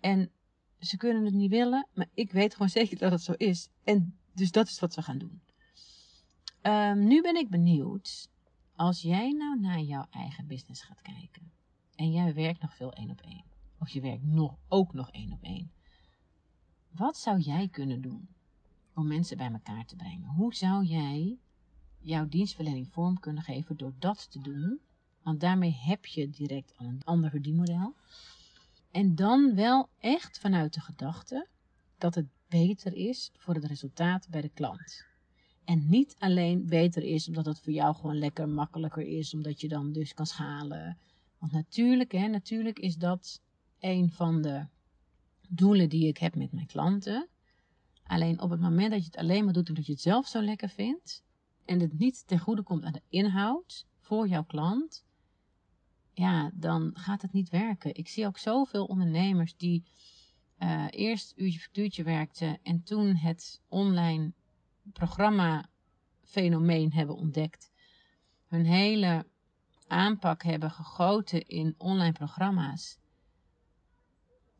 En 0.00 0.30
ze 0.78 0.96
kunnen 0.96 1.24
het 1.24 1.34
niet 1.34 1.50
willen, 1.50 1.86
maar 1.94 2.08
ik 2.14 2.32
weet 2.32 2.52
gewoon 2.52 2.68
zeker 2.80 2.98
dat 2.98 3.12
het 3.12 3.22
zo 3.22 3.32
is. 3.32 3.68
En 3.84 4.18
dus 4.32 4.50
dat 4.50 4.68
is 4.68 4.80
wat 4.80 4.94
we 4.94 5.02
gaan 5.02 5.18
doen. 5.18 5.42
Um, 6.62 7.06
nu 7.06 7.22
ben 7.22 7.36
ik 7.36 7.48
benieuwd, 7.48 8.28
als 8.76 9.02
jij 9.02 9.30
nou 9.30 9.60
naar 9.60 9.80
jouw 9.80 10.06
eigen 10.10 10.46
business 10.46 10.82
gaat 10.82 11.02
kijken 11.02 11.52
en 11.94 12.10
jij 12.10 12.34
werkt 12.34 12.60
nog 12.60 12.74
veel 12.74 12.92
één 12.92 13.10
op 13.10 13.20
één 13.20 13.51
of 13.82 13.88
je 13.88 14.00
werkt 14.00 14.24
nog, 14.24 14.56
ook 14.68 14.92
nog 14.92 15.10
één 15.10 15.32
op 15.32 15.42
één. 15.42 15.72
Wat 16.90 17.16
zou 17.16 17.38
jij 17.38 17.68
kunnen 17.68 18.00
doen 18.00 18.28
om 18.94 19.06
mensen 19.06 19.36
bij 19.36 19.52
elkaar 19.52 19.84
te 19.84 19.96
brengen? 19.96 20.28
Hoe 20.28 20.54
zou 20.54 20.84
jij 20.84 21.38
jouw 21.98 22.28
dienstverlening 22.28 22.88
vorm 22.88 23.20
kunnen 23.20 23.42
geven 23.42 23.76
door 23.76 23.92
dat 23.98 24.30
te 24.30 24.40
doen? 24.40 24.80
Want 25.22 25.40
daarmee 25.40 25.72
heb 25.72 26.06
je 26.06 26.30
direct 26.30 26.72
al 26.76 26.86
een 26.86 27.04
ander 27.04 27.30
verdienmodel. 27.30 27.94
En 28.90 29.14
dan 29.14 29.54
wel 29.54 29.88
echt 29.98 30.38
vanuit 30.38 30.74
de 30.74 30.80
gedachte 30.80 31.48
dat 31.98 32.14
het 32.14 32.26
beter 32.48 32.94
is 32.94 33.30
voor 33.36 33.54
het 33.54 33.64
resultaat 33.64 34.28
bij 34.28 34.40
de 34.40 34.50
klant. 34.54 35.04
En 35.64 35.88
niet 35.88 36.16
alleen 36.18 36.66
beter 36.66 37.02
is 37.02 37.28
omdat 37.28 37.46
het 37.46 37.60
voor 37.60 37.72
jou 37.72 37.94
gewoon 37.94 38.18
lekker 38.18 38.48
makkelijker 38.48 39.06
is, 39.06 39.34
omdat 39.34 39.60
je 39.60 39.68
dan 39.68 39.92
dus 39.92 40.14
kan 40.14 40.26
schalen. 40.26 40.98
Want 41.38 41.52
natuurlijk, 41.52 42.12
hè, 42.12 42.28
natuurlijk 42.28 42.78
is 42.78 42.96
dat 42.96 43.40
een 43.82 44.10
van 44.10 44.42
de 44.42 44.66
doelen 45.48 45.88
die 45.88 46.08
ik 46.08 46.18
heb 46.18 46.34
met 46.34 46.52
mijn 46.52 46.66
klanten. 46.66 47.28
Alleen 48.02 48.40
op 48.40 48.50
het 48.50 48.60
moment 48.60 48.90
dat 48.90 49.00
je 49.00 49.06
het 49.06 49.16
alleen 49.16 49.44
maar 49.44 49.52
doet 49.52 49.68
omdat 49.68 49.86
je 49.86 49.92
het 49.92 50.00
zelf 50.00 50.26
zo 50.26 50.42
lekker 50.42 50.68
vindt 50.68 51.24
en 51.64 51.80
het 51.80 51.98
niet 51.98 52.26
ten 52.26 52.38
goede 52.38 52.62
komt 52.62 52.84
aan 52.84 52.92
de 52.92 53.02
inhoud 53.08 53.86
voor 53.98 54.28
jouw 54.28 54.44
klant, 54.44 55.04
ja, 56.12 56.50
dan 56.54 56.90
gaat 56.94 57.22
het 57.22 57.32
niet 57.32 57.48
werken. 57.48 57.94
Ik 57.94 58.08
zie 58.08 58.26
ook 58.26 58.38
zoveel 58.38 58.84
ondernemers 58.84 59.56
die 59.56 59.84
uh, 60.58 60.86
eerst 60.90 61.32
uurtje 61.36 61.60
factuurtje 61.60 62.02
werkten 62.02 62.58
en 62.62 62.82
toen 62.82 63.16
het 63.16 63.60
online 63.68 64.32
programma 64.92 65.68
fenomeen 66.20 66.92
hebben 66.92 67.16
ontdekt. 67.16 67.70
Hun 68.46 68.66
hele 68.66 69.26
aanpak 69.86 70.42
hebben 70.42 70.70
gegoten 70.70 71.46
in 71.46 71.74
online 71.78 72.12
programma's 72.12 73.00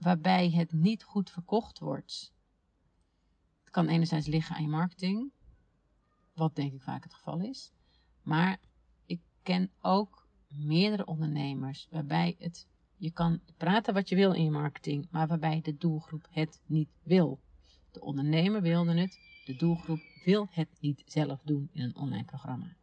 waarbij 0.02 0.50
het 0.50 0.72
niet 0.72 1.02
goed 1.02 1.30
verkocht 1.30 1.78
wordt. 1.78 2.32
Het 3.62 3.72
kan 3.72 3.88
enerzijds 3.88 4.26
liggen 4.26 4.56
aan 4.56 4.62
je 4.62 4.68
marketing, 4.68 5.30
wat 6.34 6.54
denk 6.54 6.72
ik 6.72 6.82
vaak 6.82 7.02
het 7.02 7.14
geval 7.14 7.40
is. 7.40 7.72
Maar 8.22 8.58
ik 9.06 9.20
ken 9.42 9.70
ook 9.80 10.26
meerdere 10.48 11.04
ondernemers 11.04 11.88
waarbij 11.90 12.36
het, 12.38 12.66
je 12.96 13.10
kan 13.10 13.40
praten 13.56 13.94
wat 13.94 14.08
je 14.08 14.14
wil 14.14 14.32
in 14.32 14.44
je 14.44 14.50
marketing, 14.50 15.06
maar 15.10 15.26
waarbij 15.26 15.60
de 15.60 15.76
doelgroep 15.76 16.26
het 16.30 16.60
niet 16.66 16.90
wil. 17.02 17.40
De 17.90 18.00
ondernemer 18.00 18.62
wilde 18.62 19.00
het, 19.00 19.20
de 19.44 19.56
doelgroep 19.56 20.00
wil 20.24 20.48
het 20.50 20.68
niet 20.80 21.02
zelf 21.06 21.40
doen 21.44 21.68
in 21.72 21.82
een 21.82 21.96
online 21.96 22.24
programma. 22.24 22.76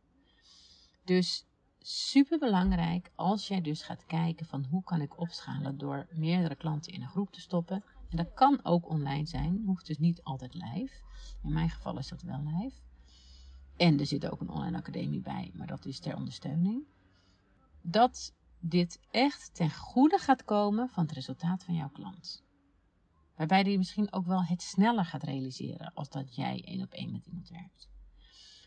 Dus 1.03 1.45
super 1.89 2.39
belangrijk 2.39 3.11
als 3.15 3.47
jij 3.47 3.61
dus 3.61 3.81
gaat 3.81 4.05
kijken 4.05 4.45
van 4.45 4.65
hoe 4.69 4.83
kan 4.83 5.01
ik 5.01 5.19
opschalen 5.19 5.77
door 5.77 6.07
meerdere 6.11 6.55
klanten 6.55 6.93
in 6.93 7.01
een 7.01 7.07
groep 7.07 7.31
te 7.31 7.39
stoppen. 7.41 7.83
En 8.09 8.17
dat 8.17 8.33
kan 8.33 8.59
ook 8.63 8.89
online 8.89 9.25
zijn, 9.25 9.61
hoeft 9.65 9.85
dus 9.85 9.97
niet 9.97 10.23
altijd 10.23 10.53
live. 10.53 10.93
In 11.43 11.53
mijn 11.53 11.69
geval 11.69 11.97
is 11.97 12.07
dat 12.07 12.21
wel 12.21 12.43
live. 12.43 12.81
En 13.77 13.99
er 13.99 14.05
zit 14.05 14.27
ook 14.29 14.41
een 14.41 14.49
online 14.49 14.77
academie 14.77 15.21
bij, 15.21 15.51
maar 15.53 15.67
dat 15.67 15.85
is 15.85 15.99
ter 15.99 16.15
ondersteuning. 16.15 16.83
Dat 17.81 18.33
dit 18.59 18.99
echt 19.11 19.55
ten 19.55 19.71
goede 19.71 20.17
gaat 20.17 20.43
komen 20.43 20.89
van 20.89 21.03
het 21.03 21.11
resultaat 21.11 21.63
van 21.63 21.73
jouw 21.73 21.89
klant. 21.89 22.43
Waarbij 23.35 23.63
die 23.63 23.77
misschien 23.77 24.13
ook 24.13 24.25
wel 24.25 24.43
het 24.43 24.61
sneller 24.61 25.05
gaat 25.05 25.23
realiseren 25.23 25.93
als 25.93 26.09
dat 26.09 26.35
jij 26.35 26.63
één 26.65 26.81
op 26.81 26.91
één 26.91 27.11
met 27.11 27.25
iemand 27.25 27.49
werkt. 27.49 27.89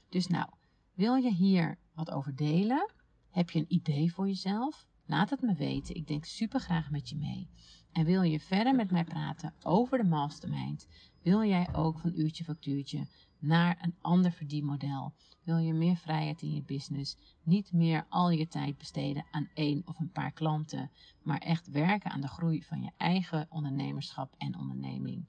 Dus 0.08 0.26
nou, 0.26 0.48
wil 0.94 1.14
je 1.14 1.32
hier 1.32 1.78
wat 1.94 2.10
over 2.10 2.36
delen? 2.36 3.00
Heb 3.32 3.50
je 3.50 3.58
een 3.58 3.72
idee 3.72 4.12
voor 4.12 4.26
jezelf? 4.26 4.86
Laat 5.06 5.30
het 5.30 5.40
me 5.40 5.54
weten. 5.54 5.94
Ik 5.94 6.06
denk 6.06 6.24
super 6.24 6.60
graag 6.60 6.90
met 6.90 7.08
je 7.08 7.16
mee. 7.16 7.48
En 7.92 8.04
wil 8.04 8.22
je 8.22 8.40
verder 8.40 8.74
met 8.74 8.90
mij 8.90 9.04
praten 9.04 9.54
over 9.62 9.98
de 9.98 10.04
mastermind? 10.04 10.88
Wil 11.22 11.44
jij 11.44 11.74
ook 11.74 11.98
van 11.98 12.12
uurtje 12.14 12.44
factuurtje 12.44 13.06
naar 13.38 13.78
een 13.82 13.94
ander 14.00 14.32
verdienmodel? 14.32 15.12
Wil 15.42 15.58
je 15.58 15.72
meer 15.72 15.96
vrijheid 15.96 16.42
in 16.42 16.54
je 16.54 16.62
business? 16.62 17.16
Niet 17.42 17.72
meer 17.72 18.06
al 18.08 18.30
je 18.30 18.48
tijd 18.48 18.78
besteden 18.78 19.24
aan 19.30 19.48
één 19.54 19.82
of 19.84 19.98
een 19.98 20.12
paar 20.12 20.32
klanten, 20.32 20.90
maar 21.22 21.38
echt 21.38 21.70
werken 21.70 22.10
aan 22.10 22.20
de 22.20 22.28
groei 22.28 22.62
van 22.62 22.82
je 22.82 22.90
eigen 22.96 23.46
ondernemerschap 23.50 24.34
en 24.38 24.58
onderneming? 24.58 25.26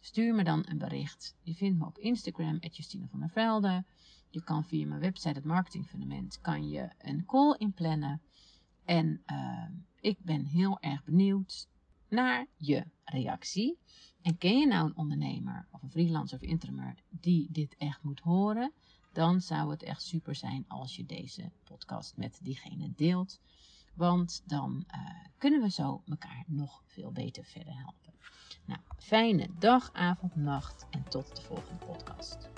Stuur 0.00 0.34
me 0.34 0.44
dan 0.44 0.64
een 0.68 0.78
bericht. 0.78 1.36
Je 1.42 1.54
vindt 1.54 1.78
me 1.78 1.86
op 1.86 1.98
Instagram, 1.98 2.58
Justine 2.60 3.08
van 3.08 3.20
der 3.20 3.30
Velde. 3.30 3.84
Je 4.32 4.42
kan 4.42 4.64
via 4.64 4.86
mijn 4.86 5.00
website, 5.00 5.34
het 5.34 5.44
Marketing 5.44 5.86
Fundament, 5.86 6.40
kan 6.40 6.68
je 6.68 6.90
een 6.98 7.24
call 7.24 7.54
inplannen. 7.58 8.22
En 8.84 9.22
uh, 9.26 9.66
ik 10.00 10.18
ben 10.18 10.44
heel 10.44 10.80
erg 10.80 11.04
benieuwd 11.04 11.68
naar 12.08 12.46
je 12.56 12.84
reactie. 13.04 13.78
En 14.22 14.38
ken 14.38 14.58
je 14.58 14.66
nou 14.66 14.86
een 14.86 14.96
ondernemer 14.96 15.66
of 15.70 15.82
een 15.82 15.90
freelancer 15.90 16.38
of 16.38 16.44
interimmer 16.44 16.94
die 17.08 17.48
dit 17.50 17.76
echt 17.76 18.02
moet 18.02 18.20
horen? 18.20 18.72
Dan 19.12 19.40
zou 19.40 19.70
het 19.70 19.82
echt 19.82 20.02
super 20.02 20.34
zijn 20.34 20.64
als 20.68 20.96
je 20.96 21.06
deze 21.06 21.50
podcast 21.64 22.16
met 22.16 22.38
diegene 22.42 22.92
deelt. 22.96 23.40
Want 23.94 24.42
dan 24.46 24.84
uh, 24.94 25.00
kunnen 25.38 25.60
we 25.60 25.70
zo 25.70 26.02
elkaar 26.06 26.44
nog 26.46 26.82
veel 26.86 27.12
beter 27.12 27.44
verder 27.44 27.74
helpen. 27.76 28.14
Nou, 28.64 28.80
fijne 28.98 29.48
dag, 29.58 29.92
avond, 29.92 30.36
nacht 30.36 30.86
en 30.90 31.04
tot 31.08 31.36
de 31.36 31.42
volgende 31.42 31.84
podcast. 31.86 32.50